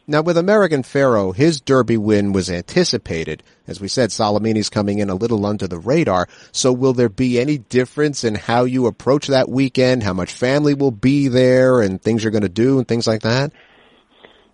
Now, 0.08 0.22
with 0.22 0.38
American 0.38 0.84
Pharoah, 0.84 1.34
his 1.34 1.62
Derby 1.62 1.98
win 1.98 2.34
was 2.34 2.50
anticipated. 2.50 3.44
As 3.68 3.80
we 3.80 3.88
said, 3.88 4.12
Solomini's 4.12 4.70
coming 4.70 5.00
in 5.00 5.10
a 5.10 5.16
little 5.16 5.46
under 5.46 5.68
the 5.68 5.78
radar. 5.78 6.28
So 6.52 6.74
will 6.74 6.94
there 6.94 7.10
be 7.10 7.40
any 7.40 7.58
difference 7.60 8.24
in 8.24 8.36
how 8.36 8.64
you 8.64 8.88
approach 8.88 9.28
that 9.28 9.50
weekend, 9.50 10.04
how 10.04 10.14
much 10.14 10.32
family 10.34 10.74
will 10.74 10.92
be 10.92 11.28
there, 11.28 11.82
and 11.82 12.02
things 12.02 12.24
you're 12.24 12.32
going 12.32 12.42
to 12.42 12.50
do, 12.50 12.80
and 12.80 12.88
things 12.88 13.08
like 13.08 13.22
that? 13.22 13.52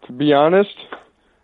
To 0.08 0.12
be 0.12 0.34
honest, 0.34 0.76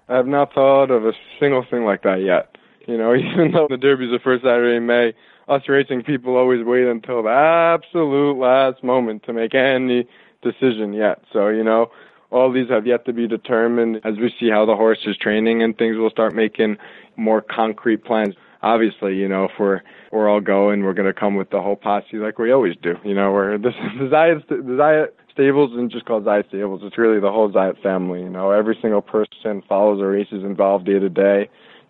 I 0.09 0.17
have 0.17 0.27
not 0.27 0.53
thought 0.53 0.91
of 0.91 1.05
a 1.05 1.13
single 1.39 1.65
thing 1.69 1.85
like 1.85 2.03
that 2.03 2.21
yet. 2.21 2.55
You 2.87 2.97
know, 2.97 3.15
even 3.15 3.51
though 3.53 3.67
the 3.69 3.77
Derby's 3.77 4.11
the 4.11 4.19
first 4.23 4.43
Saturday 4.43 4.77
in 4.77 4.85
May, 4.85 5.13
us 5.47 5.61
racing 5.67 6.03
people 6.03 6.35
always 6.35 6.65
wait 6.65 6.87
until 6.87 7.23
the 7.23 7.29
absolute 7.29 8.37
last 8.37 8.83
moment 8.83 9.23
to 9.23 9.33
make 9.33 9.55
any 9.55 10.07
decision 10.41 10.93
yet. 10.93 11.21
So, 11.31 11.47
you 11.47 11.63
know, 11.63 11.91
all 12.33 12.51
these 12.51 12.69
have 12.69 12.87
yet 12.87 13.05
to 13.05 13.13
be 13.13 13.27
determined. 13.27 14.01
As 14.03 14.15
we 14.17 14.33
see 14.39 14.49
how 14.49 14.65
the 14.65 14.75
horse 14.75 14.99
is 15.05 15.15
training 15.17 15.61
and 15.61 15.77
things, 15.77 15.95
we'll 15.97 16.09
start 16.09 16.33
making 16.33 16.77
more 17.15 17.41
concrete 17.41 18.03
plans. 18.03 18.35
Obviously, 18.61 19.15
you 19.15 19.27
know, 19.27 19.45
if 19.45 19.51
we're 19.59 19.81
we're 20.11 20.29
all 20.29 20.41
going, 20.41 20.83
we're 20.83 20.93
going 20.93 21.11
to 21.11 21.19
come 21.19 21.35
with 21.35 21.49
the 21.49 21.61
whole 21.61 21.75
posse 21.75 22.17
like 22.17 22.39
we 22.39 22.51
always 22.51 22.75
do. 22.81 22.95
You 23.03 23.13
know, 23.13 23.31
where 23.31 23.57
this 23.59 23.73
the 23.99 24.05
Zayat 24.05 24.47
the 24.47 24.55
Zayat 24.55 25.07
stables 25.31 25.71
isn't 25.73 25.91
just 25.91 26.05
called 26.05 26.25
Zayat 26.25 26.47
stables. 26.47 26.81
It's 26.83 26.97
really 26.97 27.19
the 27.19 27.31
whole 27.31 27.51
Zayat 27.51 27.81
family. 27.83 28.21
You 28.21 28.29
know, 28.29 28.51
every 28.51 28.77
single 28.81 29.01
person 29.01 29.61
follows 29.69 29.99
the 29.99 30.05
races 30.05 30.43
involved 30.43 30.85
day 30.85 30.99
to 30.99 31.09
day, 31.09 31.49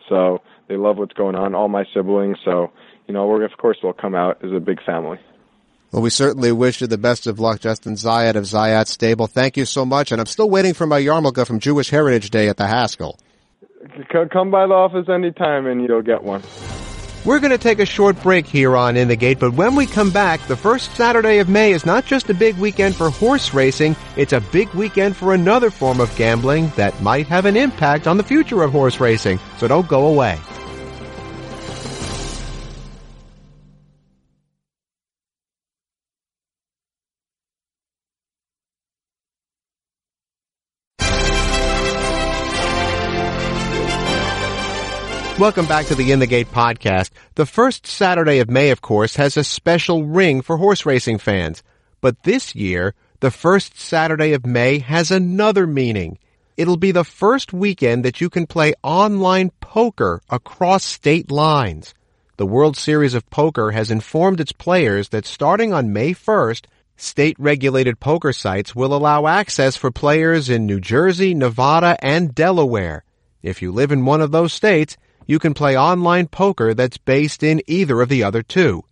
so 0.10 0.41
they 0.67 0.75
love 0.75 0.97
what's 0.97 1.13
going 1.13 1.36
on. 1.36 1.56
All 1.56 1.69
my 1.69 1.86
siblings, 1.93 2.38
so 2.43 2.71
you 3.08 3.13
know, 3.13 3.27
we're 3.27 3.43
of 3.43 3.58
course 3.58 3.77
we'll 3.84 3.93
come 3.93 4.15
out 4.15 4.43
as 4.43 4.51
a 4.51 4.60
big 4.60 4.84
family. 4.84 5.19
Well, 5.93 6.01
we 6.01 6.10
certainly 6.10 6.51
wish 6.51 6.82
you 6.82 6.88
the 6.88 6.97
best 6.97 7.27
of 7.27 7.39
luck, 7.39 7.60
Justin 7.60 7.93
Zayat 7.93 8.34
of 8.34 8.45
Zayat 8.45 8.88
Stable. 8.88 9.27
Thank 9.27 9.58
you 9.58 9.65
so 9.65 9.86
much, 9.86 10.12
and 10.12 10.19
I'm 10.19 10.25
still 10.25 10.49
waiting 10.49 10.73
for 10.73 10.88
my 10.88 10.99
yarmulke 10.99 11.45
from 11.45 11.60
Jewish 11.60 11.91
Heritage 11.91 12.32
Day 12.32 12.49
at 12.49 12.58
the 12.58 12.65
Haskell. 12.65 13.19
Come 14.32 14.49
by 14.49 14.65
the 14.65 14.73
office 14.73 15.08
anytime 15.08 15.67
and 15.67 15.88
you'll 15.88 16.01
get 16.01 16.23
one. 16.23 16.41
We're 17.25 17.39
going 17.39 17.51
to 17.51 17.60
take 17.60 17.77
a 17.77 17.86
short 17.86 18.19
break 18.23 18.47
here 18.47 18.75
on 18.75 18.97
In 18.97 19.08
the 19.08 19.15
Gate, 19.15 19.39
but 19.39 19.53
when 19.53 19.75
we 19.75 19.86
come 19.86 20.10
back, 20.10 20.41
the 20.47 20.58
first 20.58 20.95
Saturday 20.95 21.38
of 21.38 21.47
May 21.47 21.73
is 21.73 21.86
not 21.86 22.08
just 22.08 22.27
a 22.32 22.34
big 22.34 22.58
weekend 22.58 22.95
for 22.95 23.12
horse 23.12 23.53
racing, 23.53 23.95
it's 24.17 24.34
a 24.34 24.41
big 24.41 24.69
weekend 24.73 25.15
for 25.15 25.36
another 25.36 25.69
form 25.69 25.99
of 25.99 26.13
gambling 26.15 26.71
that 26.75 26.99
might 27.03 27.27
have 27.27 27.45
an 27.45 27.56
impact 27.56 28.08
on 28.08 28.17
the 28.17 28.23
future 28.23 28.63
of 28.63 28.71
horse 28.71 28.99
racing. 28.99 29.39
So 29.60 29.67
don't 29.67 29.88
go 29.88 30.08
away. 30.08 30.39
Welcome 45.43 45.65
back 45.65 45.88
to 45.88 45.95
the 45.95 46.13
In 46.13 46.19
the 46.19 46.25
Gate 46.25 46.53
podcast. 46.53 47.10
The 47.36 47.45
first 47.45 47.86
Saturday 47.86 48.39
of 48.39 48.49
May, 48.49 48.69
of 48.69 48.79
course, 48.79 49.17
has 49.17 49.36
a 49.36 49.43
special 49.43 50.06
ring 50.06 50.41
for 50.41 50.56
horse 50.56 50.86
racing 50.86 51.17
fans. 51.17 51.63
But 51.99 52.23
this 52.23 52.56
year, 52.56 52.95
the 53.19 53.29
first 53.29 53.77
Saturday 53.77 54.32
of 54.32 54.45
May 54.45 54.79
has 54.79 55.12
another 55.12 55.67
meaning. 55.67 56.17
It'll 56.56 56.77
be 56.77 56.93
the 56.93 57.03
first 57.03 57.51
weekend 57.51 58.06
that 58.06 58.21
you 58.21 58.29
can 58.29 58.47
play 58.47 58.73
online 58.84 59.51
poker 59.60 60.21
across 60.29 60.86
state 60.86 61.29
lines. 61.29 61.93
The 62.38 62.47
World 62.47 62.77
Series 62.77 63.13
of 63.13 63.29
Poker 63.29 63.71
has 63.71 63.91
informed 63.91 64.39
its 64.39 64.53
players 64.53 65.10
that 65.10 65.25
starting 65.25 65.73
on 65.73 65.91
May 65.91 66.13
1st, 66.13 66.67
state 66.95 67.36
regulated 67.38 67.99
poker 67.99 68.32
sites 68.32 68.73
will 68.73 68.93
allow 68.93 69.27
access 69.27 69.75
for 69.75 69.91
players 69.91 70.49
in 70.49 70.65
New 70.65 70.79
Jersey, 70.79 71.34
Nevada, 71.34 71.97
and 71.99 72.34
Delaware. 72.34 73.03
If 73.41 73.62
you 73.62 73.73
live 73.73 73.91
in 73.91 74.06
one 74.06 74.21
of 74.21 74.32
those 74.32 74.53
states, 74.53 74.95
you 75.26 75.40
can 75.40 75.54
play 75.54 75.78
online 75.78 76.28
poker 76.28 76.74
that's 76.74 76.98
based 76.98 77.44
in 77.44 77.62
either 77.68 78.02
of 78.02 78.10
the 78.10 78.24
other 78.24 78.44
two. 78.44 78.84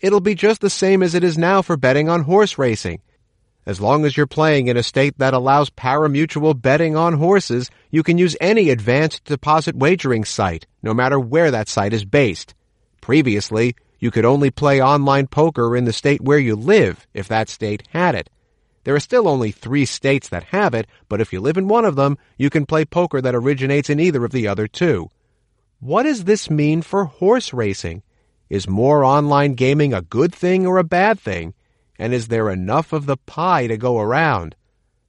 It'll 0.00 0.20
be 0.20 0.34
just 0.34 0.60
the 0.60 0.70
same 0.70 1.02
as 1.02 1.14
it 1.14 1.24
is 1.24 1.36
now 1.36 1.62
for 1.62 1.76
betting 1.76 2.08
on 2.08 2.22
horse 2.22 2.58
racing. 2.58 3.00
As 3.66 3.80
long 3.80 4.06
as 4.06 4.16
you're 4.16 4.26
playing 4.26 4.68
in 4.68 4.78
a 4.78 4.82
state 4.82 5.18
that 5.18 5.34
allows 5.34 5.68
pari-mutuel 5.68 6.60
betting 6.62 6.96
on 6.96 7.14
horses, 7.14 7.70
you 7.90 8.02
can 8.02 8.16
use 8.16 8.36
any 8.40 8.70
advanced 8.70 9.24
deposit 9.24 9.76
wagering 9.76 10.24
site, 10.24 10.66
no 10.82 10.94
matter 10.94 11.20
where 11.20 11.50
that 11.50 11.68
site 11.68 11.92
is 11.92 12.04
based. 12.04 12.54
Previously, 13.02 13.74
you 13.98 14.10
could 14.10 14.24
only 14.24 14.50
play 14.50 14.80
online 14.80 15.26
poker 15.26 15.76
in 15.76 15.84
the 15.84 15.92
state 15.92 16.22
where 16.22 16.38
you 16.38 16.56
live, 16.56 17.06
if 17.12 17.28
that 17.28 17.48
state 17.48 17.82
had 17.90 18.14
it. 18.14 18.30
There 18.84 18.94
are 18.94 19.00
still 19.00 19.28
only 19.28 19.50
three 19.50 19.84
states 19.84 20.30
that 20.30 20.44
have 20.44 20.72
it, 20.72 20.86
but 21.10 21.20
if 21.20 21.30
you 21.32 21.40
live 21.40 21.58
in 21.58 21.68
one 21.68 21.84
of 21.84 21.96
them, 21.96 22.16
you 22.38 22.48
can 22.48 22.64
play 22.64 22.86
poker 22.86 23.20
that 23.20 23.34
originates 23.34 23.90
in 23.90 24.00
either 24.00 24.24
of 24.24 24.30
the 24.30 24.48
other 24.48 24.66
two. 24.66 25.10
What 25.80 26.02
does 26.02 26.24
this 26.24 26.50
mean 26.50 26.82
for 26.82 27.04
horse 27.04 27.52
racing? 27.52 28.02
Is 28.50 28.68
more 28.68 29.04
online 29.04 29.54
gaming 29.54 29.94
a 29.94 30.02
good 30.02 30.34
thing 30.34 30.66
or 30.66 30.78
a 30.78 30.84
bad 30.84 31.20
thing? 31.20 31.54
And 32.00 32.12
is 32.12 32.26
there 32.26 32.50
enough 32.50 32.92
of 32.92 33.06
the 33.06 33.16
pie 33.16 33.68
to 33.68 33.76
go 33.76 34.00
around? 34.00 34.56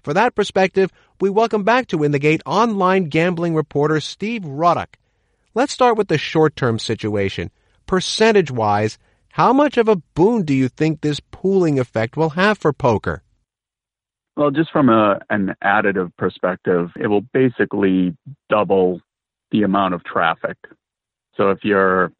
For 0.04 0.14
that 0.14 0.36
perspective, 0.36 0.92
we 1.20 1.32
welcome 1.32 1.64
back 1.64 1.88
to 1.88 2.04
In 2.04 2.12
the 2.12 2.20
Gate 2.20 2.44
online 2.46 3.06
gambling 3.06 3.56
reporter 3.56 4.00
Steve 4.00 4.46
Ruddock. 4.46 5.00
Let's 5.56 5.74
start 5.74 5.98
with 5.98 6.08
the 6.08 6.20
short 6.20 6.56
term 6.56 6.78
situation. 6.78 7.50
Percentage 7.88 8.52
wise, 8.52 9.00
how 9.30 9.52
much 9.52 9.76
of 9.76 9.88
a 9.88 9.96
boon 9.96 10.44
do 10.44 10.54
you 10.54 10.70
think 10.70 11.02
this 11.02 11.20
pooling 11.32 11.80
effect 11.80 12.16
will 12.16 12.32
have 12.32 12.60
for 12.60 12.74
poker? 12.74 13.24
Well, 14.38 14.52
just 14.52 14.72
from 14.72 14.90
a, 14.90 15.20
an 15.32 15.56
additive 15.64 16.16
perspective, 16.16 16.92
it 16.96 17.08
will 17.08 17.26
basically 17.34 18.16
double 18.52 19.02
the 19.52 19.64
amount 19.64 19.94
of 19.94 20.04
traffic. 20.04 20.58
So 21.36 21.50
if 21.52 21.60
you're 21.64 22.12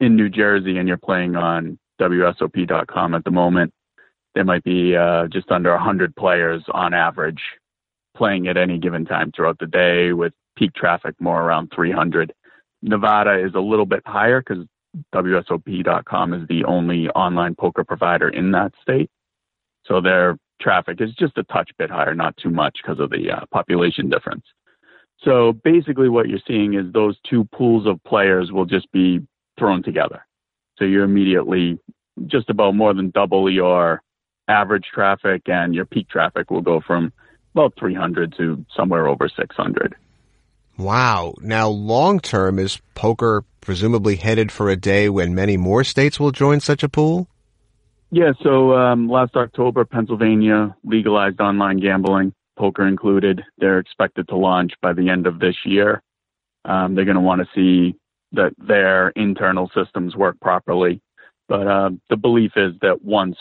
in 0.00 0.16
New 0.16 0.28
Jersey 0.28 0.78
and 0.78 0.86
you're 0.88 0.96
playing 0.96 1.36
on 1.36 1.78
WSOP.com 2.00 3.14
at 3.14 3.24
the 3.24 3.30
moment, 3.30 3.72
there 4.34 4.44
might 4.44 4.64
be 4.64 4.96
uh, 4.96 5.26
just 5.26 5.50
under 5.50 5.70
100 5.72 6.14
players 6.14 6.62
on 6.72 6.94
average 6.94 7.40
playing 8.16 8.48
at 8.48 8.56
any 8.56 8.78
given 8.78 9.04
time 9.04 9.32
throughout 9.34 9.58
the 9.58 9.66
day, 9.66 10.12
with 10.12 10.32
peak 10.56 10.74
traffic 10.74 11.14
more 11.20 11.42
around 11.42 11.72
300. 11.74 12.32
Nevada 12.82 13.44
is 13.44 13.54
a 13.54 13.60
little 13.60 13.86
bit 13.86 14.02
higher 14.06 14.40
because 14.40 14.64
WSOP.com 15.14 16.34
is 16.34 16.48
the 16.48 16.64
only 16.64 17.08
online 17.10 17.54
poker 17.54 17.84
provider 17.84 18.28
in 18.28 18.52
that 18.52 18.72
state. 18.82 19.10
So 19.86 20.00
their 20.00 20.36
traffic 20.60 21.00
is 21.00 21.12
just 21.14 21.38
a 21.38 21.44
touch 21.44 21.70
bit 21.78 21.90
higher, 21.90 22.14
not 22.14 22.36
too 22.36 22.50
much 22.50 22.78
because 22.82 23.00
of 23.00 23.10
the 23.10 23.30
uh, 23.30 23.46
population 23.52 24.08
difference. 24.08 24.44
So 25.24 25.52
basically, 25.52 26.08
what 26.08 26.28
you're 26.28 26.38
seeing 26.46 26.74
is 26.74 26.92
those 26.92 27.16
two 27.28 27.44
pools 27.44 27.86
of 27.86 28.02
players 28.04 28.50
will 28.52 28.64
just 28.64 28.90
be 28.92 29.20
thrown 29.58 29.82
together. 29.82 30.26
So 30.78 30.84
you're 30.84 31.04
immediately 31.04 31.78
just 32.26 32.48
about 32.48 32.74
more 32.74 32.94
than 32.94 33.10
double 33.10 33.50
your 33.50 34.02
average 34.48 34.86
traffic, 34.92 35.42
and 35.46 35.74
your 35.74 35.84
peak 35.84 36.08
traffic 36.08 36.50
will 36.50 36.62
go 36.62 36.80
from 36.80 37.12
about 37.54 37.74
300 37.78 38.34
to 38.38 38.64
somewhere 38.74 39.06
over 39.06 39.28
600. 39.28 39.94
Wow. 40.78 41.34
Now, 41.40 41.68
long 41.68 42.20
term, 42.20 42.58
is 42.58 42.80
poker 42.94 43.44
presumably 43.60 44.16
headed 44.16 44.50
for 44.50 44.70
a 44.70 44.76
day 44.76 45.08
when 45.08 45.34
many 45.34 45.56
more 45.56 45.84
states 45.84 46.18
will 46.18 46.30
join 46.30 46.60
such 46.60 46.82
a 46.82 46.88
pool? 46.88 47.28
Yeah, 48.10 48.32
so 48.42 48.74
um, 48.74 49.08
last 49.08 49.36
October, 49.36 49.84
Pennsylvania 49.84 50.74
legalized 50.82 51.40
online 51.40 51.78
gambling, 51.78 52.32
poker 52.60 52.86
included. 52.86 53.42
They're 53.56 53.78
expected 53.78 54.28
to 54.28 54.36
launch 54.36 54.72
by 54.82 54.92
the 54.92 55.08
end 55.08 55.26
of 55.26 55.38
this 55.40 55.56
year. 55.64 56.02
Um, 56.66 56.94
they're 56.94 57.06
going 57.06 57.14
to 57.16 57.22
want 57.22 57.40
to 57.40 57.48
see 57.54 57.96
that 58.32 58.52
their 58.58 59.08
internal 59.10 59.70
systems 59.74 60.14
work 60.14 60.38
properly. 60.40 61.00
But 61.48 61.66
uh, 61.66 61.90
the 62.10 62.18
belief 62.18 62.52
is 62.56 62.74
that 62.82 63.02
once 63.02 63.36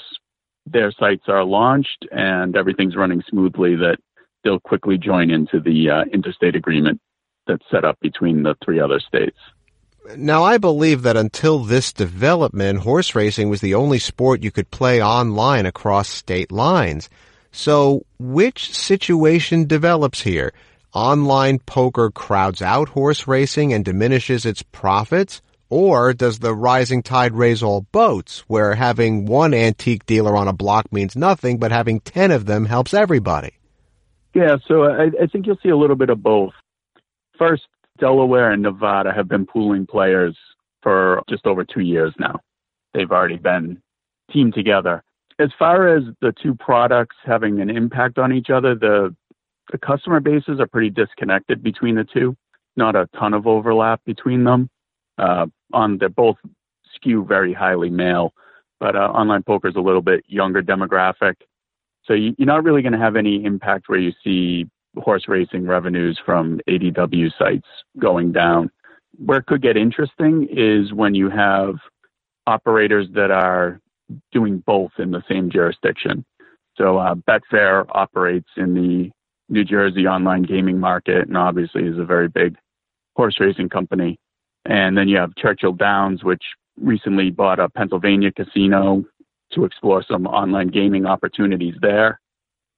their 0.65 0.91
sites 0.91 1.25
are 1.27 1.43
launched 1.43 2.07
and 2.11 2.55
everything's 2.55 2.95
running 2.95 3.21
smoothly, 3.29 3.75
that 3.75 3.97
they'll 4.43 4.59
quickly 4.61 4.97
join 4.97 5.29
into 5.29 5.59
the 5.59 5.89
uh, 5.89 6.03
interstate 6.13 6.55
agreement 6.55 7.01
that's 7.45 7.65
set 7.69 7.83
up 7.83 7.99
between 7.99 8.43
the 8.43 8.55
three 8.63 8.79
other 8.79 9.01
states. 9.01 9.37
Now, 10.15 10.43
I 10.43 10.57
believe 10.57 11.03
that 11.03 11.17
until 11.17 11.59
this 11.59 11.91
development, 11.91 12.79
horse 12.79 13.13
racing 13.13 13.49
was 13.49 13.61
the 13.61 13.75
only 13.75 13.99
sport 13.99 14.43
you 14.43 14.49
could 14.49 14.71
play 14.71 15.03
online 15.03 15.65
across 15.65 16.07
state 16.07 16.51
lines. 16.51 17.09
So, 17.51 18.05
which 18.19 18.73
situation 18.75 19.65
develops 19.65 20.21
here? 20.21 20.53
Online 20.93 21.59
poker 21.59 22.09
crowds 22.09 22.61
out 22.61 22.89
horse 22.89 23.27
racing 23.27 23.73
and 23.73 23.85
diminishes 23.85 24.45
its 24.45 24.63
profits? 24.63 25.41
Or 25.69 26.13
does 26.13 26.39
the 26.39 26.55
rising 26.55 27.03
tide 27.03 27.33
raise 27.33 27.61
all 27.61 27.81
boats, 27.91 28.39
where 28.47 28.73
having 28.73 29.25
one 29.25 29.53
antique 29.53 30.05
dealer 30.07 30.35
on 30.35 30.47
a 30.47 30.53
block 30.53 30.91
means 30.91 31.15
nothing, 31.15 31.59
but 31.59 31.71
having 31.71 31.99
10 31.99 32.31
of 32.31 32.47
them 32.47 32.65
helps 32.65 32.93
everybody? 32.93 33.51
Yeah, 34.33 34.57
so 34.67 34.83
I, 34.83 35.11
I 35.21 35.27
think 35.31 35.45
you'll 35.45 35.59
see 35.61 35.69
a 35.69 35.77
little 35.77 35.95
bit 35.95 36.09
of 36.09 36.23
both. 36.23 36.53
First, 37.37 37.63
Delaware 37.99 38.51
and 38.51 38.63
Nevada 38.63 39.11
have 39.13 39.27
been 39.27 39.45
pooling 39.45 39.85
players 39.85 40.35
for 40.81 41.21
just 41.29 41.45
over 41.45 41.63
two 41.63 41.81
years 41.81 42.13
now. 42.19 42.39
They've 42.93 43.11
already 43.11 43.37
been 43.37 43.81
teamed 44.31 44.55
together. 44.55 45.03
As 45.39 45.49
far 45.57 45.87
as 45.87 46.03
the 46.21 46.33
two 46.43 46.53
products 46.53 47.15
having 47.25 47.61
an 47.61 47.69
impact 47.69 48.17
on 48.17 48.33
each 48.33 48.49
other, 48.49 48.75
the 48.75 49.15
the 49.71 49.77
customer 49.77 50.19
bases 50.19 50.59
are 50.59 50.67
pretty 50.67 50.89
disconnected 50.89 51.61
between 51.63 51.95
the 51.95 52.03
two. 52.03 52.35
Not 52.75 52.95
a 52.95 53.07
ton 53.17 53.33
of 53.33 53.45
overlap 53.47 54.01
between 54.03 54.43
them. 54.43 54.69
Uh, 55.17 55.45
on 55.73 55.97
they're 55.97 56.09
both 56.09 56.37
skew 56.95 57.23
very 57.23 57.53
highly 57.53 57.89
male, 57.89 58.33
but 58.79 58.95
uh, 58.95 58.99
online 58.99 59.43
poker 59.43 59.67
is 59.67 59.75
a 59.75 59.81
little 59.81 60.01
bit 60.01 60.23
younger 60.27 60.61
demographic. 60.61 61.35
So 62.05 62.13
you, 62.13 62.33
you're 62.37 62.47
not 62.47 62.63
really 62.63 62.81
going 62.81 62.93
to 62.93 62.99
have 62.99 63.15
any 63.15 63.43
impact 63.45 63.87
where 63.87 63.99
you 63.99 64.11
see 64.23 64.67
horse 64.97 65.25
racing 65.27 65.67
revenues 65.67 66.19
from 66.25 66.59
ADW 66.67 67.31
sites 67.37 67.67
going 67.99 68.31
down. 68.31 68.71
Where 69.23 69.39
it 69.39 69.45
could 69.45 69.61
get 69.61 69.77
interesting 69.77 70.47
is 70.49 70.93
when 70.93 71.13
you 71.13 71.29
have 71.29 71.75
operators 72.47 73.07
that 73.13 73.31
are 73.31 73.79
doing 74.31 74.59
both 74.65 74.91
in 74.97 75.11
the 75.11 75.23
same 75.29 75.49
jurisdiction. 75.49 76.25
So 76.75 76.97
uh, 76.97 77.15
Betfair 77.15 77.85
operates 77.91 78.49
in 78.57 78.73
the 78.73 79.11
New 79.49 79.63
Jersey 79.63 80.07
online 80.07 80.43
gaming 80.43 80.79
market 80.79 81.27
and 81.27 81.37
obviously 81.37 81.85
is 81.85 81.97
a 81.97 82.05
very 82.05 82.27
big 82.27 82.55
horse 83.15 83.39
racing 83.39 83.69
company. 83.69 84.17
And 84.65 84.97
then 84.97 85.07
you 85.07 85.17
have 85.17 85.35
Churchill 85.35 85.73
Downs, 85.73 86.23
which 86.23 86.43
recently 86.79 87.31
bought 87.31 87.59
a 87.59 87.69
Pennsylvania 87.69 88.31
casino 88.31 89.03
to 89.53 89.65
explore 89.65 90.03
some 90.03 90.27
online 90.27 90.67
gaming 90.67 91.05
opportunities 91.05 91.75
there. 91.81 92.19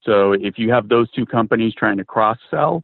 So 0.03 0.33
if 0.33 0.57
you 0.57 0.71
have 0.71 0.89
those 0.89 1.11
two 1.11 1.25
companies 1.25 1.73
trying 1.75 1.97
to 1.97 2.05
cross 2.05 2.37
sell 2.49 2.81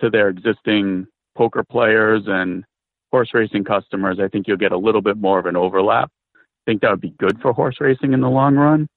to 0.00 0.10
their 0.10 0.28
existing 0.28 1.06
poker 1.36 1.64
players 1.64 2.24
and 2.26 2.64
horse 3.10 3.30
racing 3.32 3.64
customers, 3.64 4.18
I 4.20 4.28
think 4.28 4.46
you'll 4.46 4.58
get 4.58 4.72
a 4.72 4.78
little 4.78 5.00
bit 5.00 5.16
more 5.16 5.38
of 5.38 5.46
an 5.46 5.56
overlap. 5.56 6.10
Think 6.68 6.82
that 6.82 6.90
would 6.90 7.00
be 7.00 7.14
good 7.16 7.40
for 7.40 7.54
horse 7.54 7.76
racing 7.80 8.12
in 8.12 8.20
the 8.20 8.28
long 8.28 8.54
run, 8.56 8.90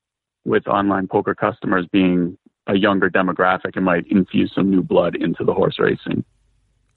with 0.43 0.67
online 0.67 1.07
poker 1.07 1.33
customers 1.33 1.85
being 1.89 2.37
a 2.67 2.75
younger 2.75 3.09
demographic 3.09 3.77
and 3.77 3.85
might 3.85 4.05
infuse 4.07 4.51
some 4.53 4.69
new 4.69 4.83
blood 4.83 5.15
into 5.15 5.45
the 5.45 5.53
horse 5.53 5.79
racing. 5.79 6.25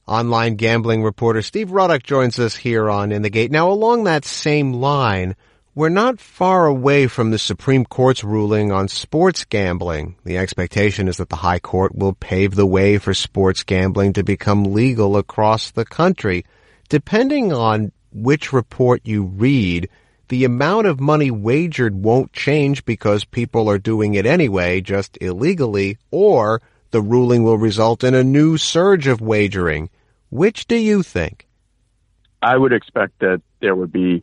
Online 0.09 0.57
gambling 0.57 1.05
reporter 1.05 1.43
Steve 1.43 1.71
Ruddock 1.71 2.03
joins 2.03 2.41
us 2.41 2.57
here 2.57 2.91
on 2.91 3.13
In 3.13 3.23
the 3.23 3.31
Gate. 3.31 3.53
Now, 3.53 3.71
along 3.71 4.03
that 4.03 4.25
same 4.25 4.73
line, 4.73 5.37
we're 5.77 5.91
not 5.91 6.19
far 6.19 6.67
away 6.67 7.07
from 7.07 7.31
the 7.31 7.39
Supreme 7.39 7.85
Court's 7.85 8.25
ruling 8.25 8.73
on 8.73 8.89
sports 8.89 9.45
gambling. 9.45 10.17
The 10.25 10.39
expectation 10.39 11.07
is 11.07 11.19
that 11.19 11.29
the 11.29 11.37
High 11.37 11.61
Court 11.61 11.95
will 11.95 12.15
pave 12.15 12.57
the 12.57 12.67
way 12.67 12.99
for 12.99 13.15
sports 13.15 13.63
gambling 13.63 14.15
to 14.15 14.25
become 14.25 14.75
legal 14.75 15.17
across 15.17 15.71
the 15.71 15.85
country. 15.85 16.45
Depending 16.89 17.53
on 17.53 17.93
which 18.11 18.53
report 18.53 19.03
you 19.05 19.23
read, 19.23 19.89
the 20.29 20.45
amount 20.45 20.87
of 20.87 21.01
money 21.01 21.31
wagered 21.31 21.95
won't 21.95 22.33
change 22.33 22.85
because 22.85 23.25
people 23.25 23.69
are 23.69 23.79
doing 23.79 24.15
it 24.15 24.27
anyway, 24.27 24.81
just 24.81 25.19
illegally, 25.21 25.99
or 26.11 26.63
the 26.91 27.03
ruling 27.03 27.43
will 27.43 27.59
result 27.59 28.05
in 28.05 28.15
a 28.15 28.25
new 28.25 28.57
surge 28.57 29.07
of 29.07 29.21
wagering. 29.21 29.91
Which 30.31 30.67
do 30.67 30.77
you 30.77 31.03
think? 31.03 31.47
I 32.43 32.57
would 32.57 32.73
expect 32.73 33.21
that 33.21 33.43
there 33.61 33.75
would 33.75 33.93
be 33.93 34.23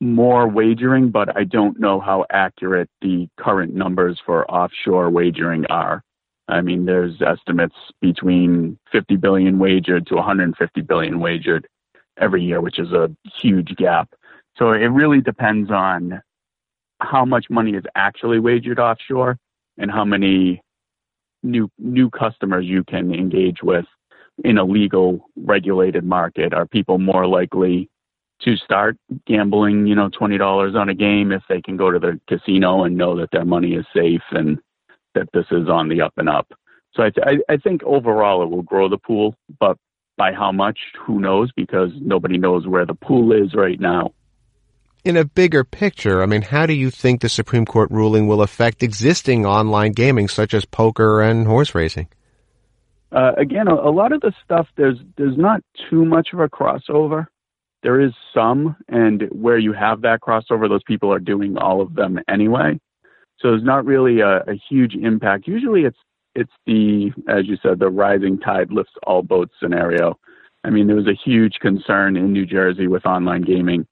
more 0.00 0.48
wagering, 0.48 1.10
but 1.10 1.36
I 1.36 1.44
don't 1.44 1.80
know 1.80 2.00
how 2.00 2.24
accurate 2.30 2.88
the 3.00 3.28
current 3.36 3.74
numbers 3.74 4.20
for 4.24 4.48
offshore 4.50 5.10
wagering 5.10 5.66
are. 5.66 6.02
I 6.48 6.60
mean, 6.62 6.86
there's 6.86 7.20
estimates 7.20 7.74
between 8.00 8.78
50 8.92 9.16
billion 9.16 9.58
wagered 9.58 10.06
to 10.06 10.14
150 10.14 10.80
billion 10.82 11.20
wagered 11.20 11.66
every 12.16 12.42
year, 12.42 12.60
which 12.60 12.78
is 12.78 12.92
a 12.92 13.10
huge 13.40 13.76
gap. 13.76 14.08
So 14.58 14.72
it 14.72 14.86
really 14.86 15.20
depends 15.20 15.70
on 15.70 16.20
how 17.00 17.24
much 17.24 17.46
money 17.48 17.74
is 17.74 17.84
actually 17.94 18.40
wagered 18.40 18.80
offshore 18.80 19.38
and 19.78 19.90
how 19.90 20.04
many 20.04 20.60
new 21.44 21.70
new 21.78 22.10
customers 22.10 22.66
you 22.66 22.82
can 22.82 23.14
engage 23.14 23.62
with 23.62 23.86
in 24.44 24.58
a 24.58 24.64
legal 24.64 25.28
regulated 25.36 26.04
market. 26.04 26.52
Are 26.52 26.66
people 26.66 26.98
more 26.98 27.26
likely 27.26 27.88
to 28.42 28.56
start 28.56 28.96
gambling, 29.26 29.86
you 29.86 29.94
know, 29.94 30.08
twenty 30.08 30.38
dollars 30.38 30.74
on 30.74 30.88
a 30.88 30.94
game 30.94 31.30
if 31.30 31.42
they 31.48 31.62
can 31.62 31.76
go 31.76 31.92
to 31.92 31.98
the 32.00 32.20
casino 32.28 32.82
and 32.82 32.96
know 32.96 33.16
that 33.16 33.30
their 33.30 33.44
money 33.44 33.74
is 33.74 33.86
safe 33.94 34.22
and 34.32 34.58
that 35.14 35.28
this 35.32 35.46
is 35.52 35.68
on 35.68 35.88
the 35.88 36.00
up 36.00 36.14
and 36.16 36.28
up. 36.28 36.52
So 36.94 37.04
I, 37.04 37.10
th- 37.10 37.40
I 37.48 37.56
think 37.56 37.82
overall 37.84 38.42
it 38.42 38.50
will 38.50 38.62
grow 38.62 38.88
the 38.88 38.98
pool, 38.98 39.36
but 39.60 39.76
by 40.16 40.32
how 40.32 40.50
much, 40.50 40.78
who 40.98 41.20
knows? 41.20 41.50
Because 41.54 41.90
nobody 42.00 42.38
knows 42.38 42.66
where 42.66 42.84
the 42.84 42.94
pool 42.94 43.32
is 43.32 43.54
right 43.54 43.78
now. 43.78 44.12
In 45.08 45.16
a 45.16 45.24
bigger 45.24 45.64
picture, 45.64 46.22
I 46.22 46.26
mean, 46.26 46.42
how 46.42 46.66
do 46.66 46.74
you 46.74 46.90
think 46.90 47.22
the 47.22 47.28
Supreme 47.30 47.64
Court 47.64 47.90
ruling 47.90 48.28
will 48.28 48.42
affect 48.42 48.82
existing 48.82 49.46
online 49.46 49.92
gaming 49.92 50.28
such 50.28 50.52
as 50.52 50.64
poker 50.66 51.22
and 51.22 51.46
horse 51.46 51.74
racing? 51.74 52.08
Uh, 53.10 53.32
again, 53.38 53.68
a, 53.68 53.74
a 53.74 53.90
lot 53.90 54.12
of 54.12 54.20
the 54.20 54.32
stuff 54.44 54.68
there's 54.76 54.98
there's 55.16 55.38
not 55.38 55.62
too 55.88 56.04
much 56.04 56.28
of 56.34 56.40
a 56.40 56.48
crossover 56.48 57.26
there 57.82 58.00
is 58.00 58.12
some, 58.34 58.76
and 58.88 59.22
where 59.30 59.58
you 59.58 59.72
have 59.72 60.02
that 60.02 60.20
crossover, 60.20 60.68
those 60.68 60.82
people 60.84 61.12
are 61.12 61.20
doing 61.20 61.56
all 61.56 61.80
of 61.80 61.94
them 61.94 62.18
anyway. 62.28 62.78
So 63.38 63.50
there's 63.50 63.62
not 63.62 63.84
really 63.84 64.20
a, 64.20 64.38
a 64.38 64.60
huge 64.68 64.94
impact. 64.94 65.46
Usually, 65.46 65.82
it's 65.82 65.98
it's 66.34 66.52
the 66.66 67.12
as 67.28 67.46
you 67.46 67.56
said, 67.62 67.78
the 67.78 67.88
rising 67.88 68.38
tide 68.38 68.72
lifts 68.72 68.92
all 69.06 69.22
boats 69.22 69.54
scenario. 69.62 70.18
I 70.64 70.70
mean, 70.70 70.88
there 70.88 70.96
was 70.96 71.06
a 71.06 71.18
huge 71.24 71.54
concern 71.60 72.16
in 72.16 72.32
New 72.32 72.46
Jersey 72.46 72.88
with 72.88 73.06
online 73.06 73.42
gaming 73.42 73.86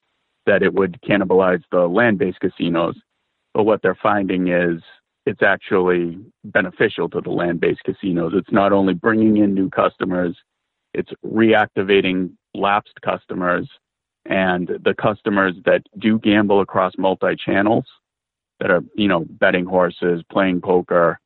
that 0.47 0.63
it 0.63 0.75
would 0.75 1.01
cannibalize 1.03 1.63
the 1.71 1.87
land-based 1.87 2.41
casinos. 2.41 2.97
But 3.55 3.65
what 3.65 3.83
they're 3.83 3.99
finding 4.01 4.49
is 4.49 4.83
it's 5.25 5.43
actually 5.43 6.19
beneficial 6.45 7.09
to 7.11 7.21
the 7.21 7.31
land-based 7.31 7.83
casinos. 7.85 8.33
It's 8.35 8.53
not 8.53 8.73
only 8.73 8.95
bringing 8.95 9.39
in 9.39 9.55
new 9.55 9.69
customers, 9.69 10.37
it's 10.95 11.11
reactivating 11.25 12.33
lapsed 12.55 13.01
customers 13.03 13.69
and 14.25 14.69
the 14.85 14.95
customers 14.95 15.55
that 15.65 15.83
do 15.99 16.19
gamble 16.19 16.61
across 16.61 16.93
multi-channels 16.99 17.85
that 18.61 18.71
are, 18.71 18.83
you 18.95 19.09
know, 19.09 19.25
betting 19.29 19.67
horses, 19.67 20.23
playing 20.31 20.61
poker, 20.61 21.21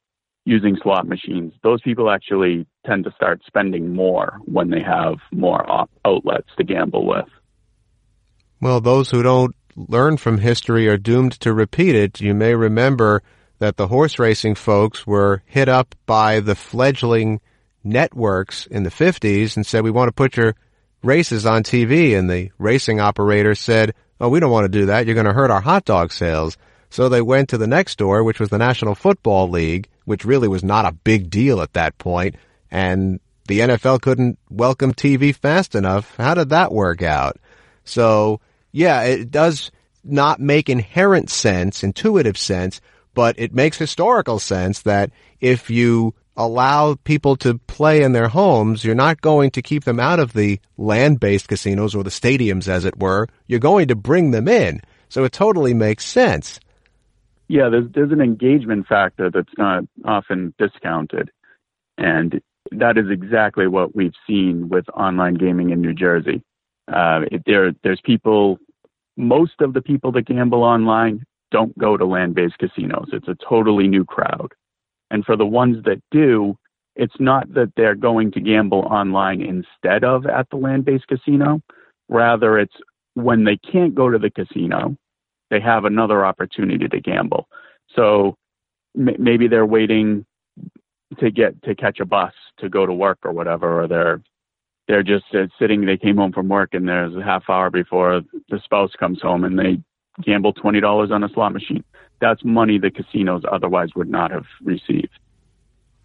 using 0.44 0.76
slot 0.83 1.06
machines, 1.06 1.52
those 1.62 1.80
people 1.83 2.11
actually 2.11 2.66
tend 2.87 3.04
to 3.04 3.12
start 3.12 3.42
spending 3.46 3.94
more 3.94 4.38
when 4.46 4.70
they 4.70 4.83
have 4.83 5.16
more 5.33 5.64
outlets 6.04 6.48
to 6.56 6.64
gamble 6.64 7.06
with. 7.06 7.26
Well, 8.60 8.80
those 8.80 9.10
who 9.10 9.22
don't 9.22 9.54
learn 9.76 10.16
from 10.16 10.38
history 10.38 10.88
are 10.88 10.98
doomed 10.98 11.32
to 11.40 11.52
repeat 11.52 11.94
it. 11.94 12.20
You 12.20 12.34
may 12.34 12.54
remember 12.54 13.22
that 13.58 13.76
the 13.76 13.88
horse 13.88 14.18
racing 14.18 14.54
folks 14.54 15.06
were 15.06 15.42
hit 15.46 15.68
up 15.68 15.94
by 16.06 16.40
the 16.40 16.54
fledgling 16.54 17.40
networks 17.82 18.66
in 18.66 18.82
the 18.82 18.90
50s 18.90 19.56
and 19.56 19.64
said, 19.64 19.82
we 19.82 19.90
want 19.90 20.08
to 20.08 20.12
put 20.12 20.36
your 20.36 20.54
races 21.02 21.46
on 21.46 21.62
TV. 21.62 22.18
And 22.18 22.28
the 22.28 22.50
racing 22.58 23.00
operator 23.00 23.54
said, 23.54 23.94
oh, 24.20 24.28
we 24.28 24.40
don't 24.40 24.50
want 24.50 24.64
to 24.64 24.78
do 24.78 24.86
that. 24.86 25.06
You're 25.06 25.14
going 25.14 25.26
to 25.26 25.32
hurt 25.32 25.50
our 25.50 25.62
hot 25.62 25.84
dog 25.84 26.12
sales. 26.12 26.58
So 26.90 27.08
they 27.08 27.22
went 27.22 27.50
to 27.50 27.58
the 27.58 27.66
next 27.66 27.98
door, 27.98 28.24
which 28.24 28.40
was 28.40 28.50
the 28.50 28.58
National 28.58 28.94
Football 28.94 29.48
League, 29.48 29.88
which 30.04 30.24
really 30.24 30.48
was 30.48 30.64
not 30.64 30.86
a 30.86 30.92
big 30.92 31.30
deal 31.30 31.62
at 31.62 31.72
that 31.74 31.96
point, 31.98 32.34
and 32.70 33.20
the 33.46 33.60
NFL 33.60 34.00
couldn't 34.00 34.38
welcome 34.50 34.92
TV 34.92 35.34
fast 35.34 35.76
enough. 35.76 36.16
How 36.16 36.34
did 36.34 36.48
that 36.48 36.72
work 36.72 37.00
out? 37.02 37.36
So, 37.84 38.40
yeah, 38.72 39.02
it 39.02 39.30
does 39.30 39.70
not 40.04 40.40
make 40.40 40.68
inherent 40.68 41.30
sense, 41.30 41.83
intuitive 41.83 42.38
sense, 42.38 42.80
but 43.14 43.38
it 43.38 43.54
makes 43.54 43.76
historical 43.76 44.38
sense 44.38 44.83
that 44.83 45.11
if 45.40 45.70
you 45.70 46.14
allow 46.37 46.94
people 47.04 47.37
to 47.37 47.59
play 47.59 48.02
in 48.02 48.12
their 48.12 48.28
homes, 48.28 48.85
you're 48.85 48.94
not 48.94 49.20
going 49.20 49.50
to 49.50 49.62
keep 49.62 49.85
them 49.85 50.00
out 50.00 50.18
of 50.20 50.33
the 50.33 50.59
land-based 50.78 51.48
casinos 51.48 51.94
or 51.94 52.02
the 52.02 52.11
stadiums, 52.11 52.68
as 52.68 52.85
it 52.85 52.98
were. 52.98 53.26
You're 53.46 53.61
going 53.61 53.88
to 53.88 53.96
bring 53.96 54.30
them 54.30 54.48
in. 54.48 54.80
So 55.09 55.24
it 55.24 55.33
totally 55.33 55.74
makes 55.74 56.04
sense. 56.04 56.61
Yeah, 57.48 57.68
there's 57.68 57.90
there's 57.92 58.12
an 58.12 58.20
engagement 58.20 58.87
factor 58.87 59.28
that's 59.28 59.52
not 59.59 59.83
often 60.04 60.54
discounted, 60.56 61.33
and 61.98 62.40
that 62.70 62.96
is 62.96 63.11
exactly 63.11 63.66
what 63.66 63.96
we've 63.96 64.14
seen 64.24 64.68
with 64.68 64.88
online 64.90 65.35
gaming 65.35 65.70
in 65.70 65.80
New 65.80 65.92
Jersey. 65.92 66.44
Uh, 66.92 67.20
there 67.46 67.72
there's 67.83 68.00
people, 68.05 68.59
most 69.16 69.61
of 69.61 69.74
the 69.74 69.83
people 69.83 70.12
that 70.12 70.26
gamble 70.26 70.62
online 70.62 71.24
don't 71.50 71.76
go 71.79 71.96
to 71.96 72.05
land-based 72.05 72.59
casinos. 72.59 73.09
It's 73.12 73.29
a 73.29 73.37
totally 73.48 73.88
new 73.88 74.05
crowd, 74.05 74.53
and 75.11 75.24
for 75.24 75.37
the 75.37 75.46
ones 75.46 75.83
that 75.85 76.00
do, 76.11 76.57
it's 76.96 77.18
not 77.20 77.53
that 77.55 77.72
they're 77.76 77.94
going 77.94 78.33
to 78.33 78.40
gamble 78.40 78.81
online 78.81 79.40
instead 79.42 80.05
of 80.05 80.26
at 80.26 80.48
the 80.50 80.57
land-based 80.57 81.07
casino. 81.09 81.61
Rather, 82.09 82.59
it's 82.59 82.74
when 83.14 83.44
they 83.44 83.57
can't 83.57 83.94
go 83.94 84.11
to 84.11 84.18
the 84.18 84.31
casino 84.31 84.96
they 85.50 85.61
have 85.61 85.85
another 85.85 86.24
opportunity 86.24 86.88
to 86.88 87.00
gamble. 87.00 87.48
So 87.94 88.37
m- 88.96 89.16
maybe 89.18 89.48
they're 89.48 89.66
waiting 89.66 90.24
to 91.18 91.31
get 91.31 91.61
to 91.64 91.74
catch 91.74 92.00
a 92.00 92.05
bus 92.07 92.33
to 92.59 92.68
go 92.68 92.87
to 92.87 92.92
work 92.92 93.18
or 93.24 93.33
whatever, 93.33 93.83
or 93.83 93.88
they're 93.88 94.22
they're 94.90 95.05
just 95.05 95.26
uh, 95.33 95.46
sitting. 95.57 95.87
They 95.87 95.96
came 95.96 96.16
home 96.16 96.33
from 96.33 96.48
work 96.48 96.74
and 96.74 96.88
there's 96.88 97.14
a 97.14 97.22
half 97.22 97.44
hour 97.48 97.70
before 97.70 98.22
the 98.48 98.59
spouse 98.64 98.90
comes 98.98 99.22
home 99.22 99.44
and 99.44 99.57
they 99.57 99.81
gamble 100.20 100.53
twenty 100.53 100.81
dollars 100.81 101.12
on 101.12 101.22
a 101.22 101.29
slot 101.29 101.53
machine. 101.53 101.85
That's 102.20 102.44
money 102.44 102.79
the 102.79 102.90
casinos 102.90 103.42
otherwise 103.50 103.90
would 103.94 104.11
not 104.11 104.33
have 104.33 104.46
received. 104.64 105.16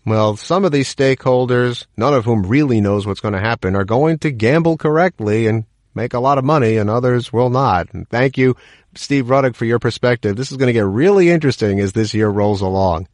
Well, 0.06 0.36
some 0.36 0.66
of 0.66 0.72
these 0.72 0.94
stakeholders, 0.94 1.88
none 1.98 2.14
of 2.14 2.26
whom 2.26 2.44
really 2.44 2.80
knows 2.80 3.08
what's 3.08 3.22
going 3.22 3.34
to 3.34 3.40
happen, 3.40 3.76
are 3.76 3.86
going 3.86 4.20
to 4.20 4.30
gamble 4.30 4.78
correctly 4.78 5.48
and 5.48 5.66
make 5.96 6.14
a 6.14 6.20
lot 6.20 6.38
of 6.38 6.46
money, 6.46 6.78
and 6.78 6.88
others 6.88 7.34
will 7.34 7.50
not. 7.50 7.92
And 7.92 8.08
thank 8.08 8.38
you 8.38 8.56
Steve 8.94 9.30
Ruddock, 9.30 9.56
for 9.56 9.66
your 9.66 9.80
perspective. 9.80 10.36
This 10.36 10.52
is 10.52 10.58
going 10.58 10.68
to 10.68 10.74
get 10.74 10.86
really 10.86 11.30
interesting 11.30 11.80
as 11.80 11.94
this 11.94 12.14
year 12.14 12.30
rolls 12.30 12.62
along. 12.62 13.08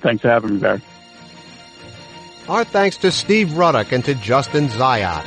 Thanks 0.00 0.22
for 0.22 0.28
having 0.28 0.54
me, 0.54 0.60
Barry. 0.60 0.82
Our 2.48 2.64
thanks 2.64 2.96
to 2.98 3.12
Steve 3.12 3.56
Ruddock 3.56 3.92
and 3.92 4.04
to 4.04 4.16
Justin 4.16 4.66
Zayat. 4.66 5.24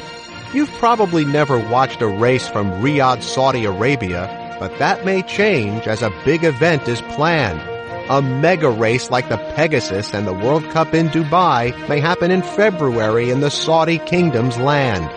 You've 0.54 0.72
probably 0.74 1.24
never 1.24 1.58
watched 1.58 2.02
a 2.02 2.08
race 2.08 2.46
from 2.48 2.70
Riyadh, 2.82 3.24
Saudi 3.24 3.64
Arabia, 3.64 4.58
but 4.60 4.78
that 4.80 5.06
may 5.06 5.22
change 5.22 5.88
as 5.88 6.02
a 6.02 6.14
big 6.26 6.44
event 6.44 6.90
is 6.90 7.02
planned. 7.02 7.62
A 8.10 8.22
mega 8.22 8.70
race 8.70 9.10
like 9.10 9.30
the 9.30 9.38
Pegasus 9.56 10.14
and 10.14 10.28
the 10.28 10.34
World 10.34 10.70
Cup 10.72 10.94
in 10.94 11.08
Dubai 11.08 11.88
may 11.88 12.02
happen 12.02 12.32
in 12.32 12.42
February 12.42 13.30
in 13.30 13.40
the 13.40 13.50
Saudi 13.50 13.98
Kingdom's 13.98 14.58
land. 14.58 15.10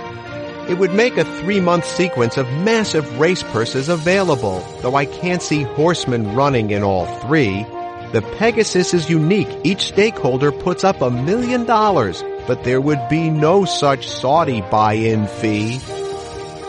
It 0.70 0.78
would 0.78 0.94
make 0.94 1.16
a 1.16 1.24
three-month 1.40 1.84
sequence 1.84 2.36
of 2.36 2.46
massive 2.62 3.18
race 3.18 3.42
purses 3.42 3.88
available, 3.88 4.60
though 4.82 4.94
I 4.94 5.06
can't 5.06 5.42
see 5.42 5.64
horsemen 5.64 6.36
running 6.36 6.70
in 6.70 6.84
all 6.84 7.06
three. 7.22 7.66
The 8.10 8.22
Pegasus 8.22 8.94
is 8.94 9.10
unique. 9.10 9.48
Each 9.64 9.82
stakeholder 9.82 10.50
puts 10.50 10.82
up 10.82 11.02
a 11.02 11.10
million 11.10 11.66
dollars, 11.66 12.24
but 12.46 12.64
there 12.64 12.80
would 12.80 13.06
be 13.10 13.28
no 13.28 13.66
such 13.66 14.08
Saudi 14.08 14.62
buy-in 14.62 15.26
fee. 15.26 15.78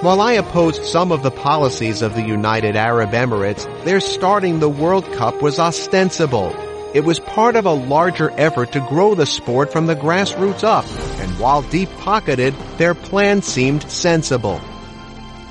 While 0.02 0.20
I 0.20 0.34
opposed 0.34 0.84
some 0.84 1.14
of 1.14 1.24
the 1.24 1.32
policies 1.32 2.02
of 2.02 2.14
the 2.14 2.22
United 2.22 2.76
Arab 2.76 3.12
Emirates, 3.12 3.66
their 3.86 4.02
starting 4.02 4.60
the 4.60 4.68
World 4.68 5.06
Cup 5.14 5.42
was 5.42 5.60
ostensible. 5.60 6.54
It 6.94 7.06
was 7.06 7.20
part 7.20 7.56
of 7.56 7.66
a 7.66 7.72
larger 7.72 8.32
effort 8.32 8.74
to 8.74 8.86
grow 8.90 9.16
the 9.16 9.26
sport 9.26 9.72
from 9.72 9.86
the 9.86 9.96
grassroots 9.96 10.66
up, 10.66 10.86
and 11.22 11.40
while 11.40 11.62
deep-pocketed, 11.62 12.54
their 12.78 12.94
plan 12.94 13.42
seemed 13.42 13.84
sensible. 13.90 14.60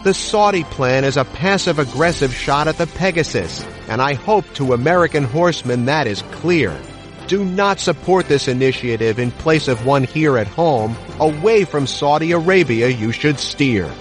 The 0.04 0.14
Saudi 0.14 0.62
plan 0.62 1.02
is 1.02 1.16
a 1.16 1.24
passive-aggressive 1.24 2.32
shot 2.32 2.68
at 2.68 2.78
the 2.78 2.86
Pegasus, 2.86 3.66
and 3.88 4.00
I 4.00 4.14
hope 4.14 4.44
to 4.54 4.72
American 4.72 5.24
horsemen 5.24 5.86
that 5.86 6.06
is 6.06 6.22
clear. 6.30 6.80
Do 7.26 7.44
not 7.44 7.80
support 7.80 8.28
this 8.28 8.46
initiative 8.46 9.18
in 9.18 9.32
place 9.32 9.66
of 9.66 9.84
one 9.84 10.04
here 10.04 10.38
at 10.38 10.46
home. 10.46 10.96
Away 11.18 11.64
from 11.64 11.88
Saudi 11.88 12.30
Arabia 12.30 12.88
you 12.88 13.10
should 13.10 13.40
steer. 13.40 13.92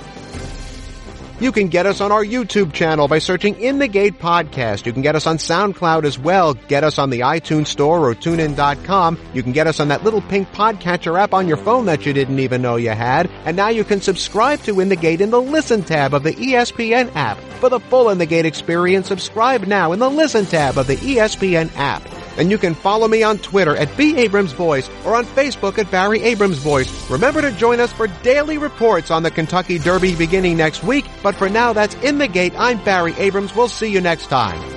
You 1.39 1.51
can 1.51 1.67
get 1.67 1.85
us 1.85 2.01
on 2.01 2.11
our 2.11 2.25
YouTube 2.25 2.73
channel 2.73 3.07
by 3.07 3.19
searching 3.19 3.61
In 3.61 3.77
the 3.77 3.87
Gate 3.87 4.17
Podcast. 4.17 4.87
You 4.87 4.93
can 4.93 5.03
get 5.03 5.15
us 5.15 5.27
on 5.27 5.37
SoundCloud 5.37 6.03
as 6.03 6.17
well. 6.17 6.55
Get 6.55 6.83
us 6.83 6.97
on 6.97 7.11
the 7.11 7.19
iTunes 7.19 7.67
Store 7.67 8.09
or 8.09 8.15
TuneIn.com. 8.15 9.19
You 9.35 9.43
can 9.43 9.51
get 9.51 9.67
us 9.67 9.79
on 9.79 9.89
that 9.89 10.03
little 10.03 10.21
pink 10.21 10.51
podcatcher 10.51 11.19
app 11.19 11.35
on 11.35 11.47
your 11.47 11.57
phone 11.57 11.85
that 11.85 12.07
you 12.07 12.13
didn't 12.13 12.39
even 12.39 12.63
know 12.63 12.75
you 12.75 12.89
had. 12.89 13.29
And 13.45 13.55
now 13.55 13.69
you 13.69 13.83
can 13.83 14.01
subscribe 14.01 14.61
to 14.63 14.79
In 14.79 14.89
the 14.89 14.95
Gate 14.95 15.21
in 15.21 15.29
the 15.29 15.39
Listen 15.39 15.83
tab 15.83 16.15
of 16.15 16.23
the 16.23 16.33
ESPN 16.33 17.15
app. 17.15 17.37
For 17.59 17.69
the 17.69 17.81
full 17.81 18.09
In 18.09 18.17
the 18.17 18.25
Gate 18.25 18.47
experience, 18.47 19.07
subscribe 19.07 19.67
now 19.67 19.91
in 19.91 19.99
the 19.99 20.09
Listen 20.09 20.47
tab 20.47 20.79
of 20.79 20.87
the 20.87 20.95
ESPN 20.95 21.69
app. 21.75 22.01
And 22.37 22.51
you 22.51 22.57
can 22.57 22.75
follow 22.75 23.07
me 23.07 23.23
on 23.23 23.39
Twitter 23.39 23.75
at 23.75 23.95
B. 23.97 24.15
Abrams 24.17 24.51
Voice 24.51 24.89
or 25.05 25.15
on 25.15 25.25
Facebook 25.25 25.77
at 25.77 25.89
Barry 25.89 26.21
Abrams 26.23 26.59
Voice. 26.59 27.09
Remember 27.09 27.41
to 27.41 27.51
join 27.51 27.79
us 27.79 27.91
for 27.91 28.07
daily 28.23 28.57
reports 28.57 29.11
on 29.11 29.23
the 29.23 29.31
Kentucky 29.31 29.79
Derby 29.79 30.15
beginning 30.15 30.57
next 30.57 30.83
week. 30.83 31.05
But 31.23 31.35
for 31.35 31.49
now, 31.49 31.73
that's 31.73 31.95
In 31.95 32.17
the 32.17 32.27
Gate. 32.27 32.53
I'm 32.57 32.83
Barry 32.83 33.15
Abrams. 33.17 33.55
We'll 33.55 33.67
see 33.67 33.91
you 33.91 34.01
next 34.01 34.27
time. 34.27 34.76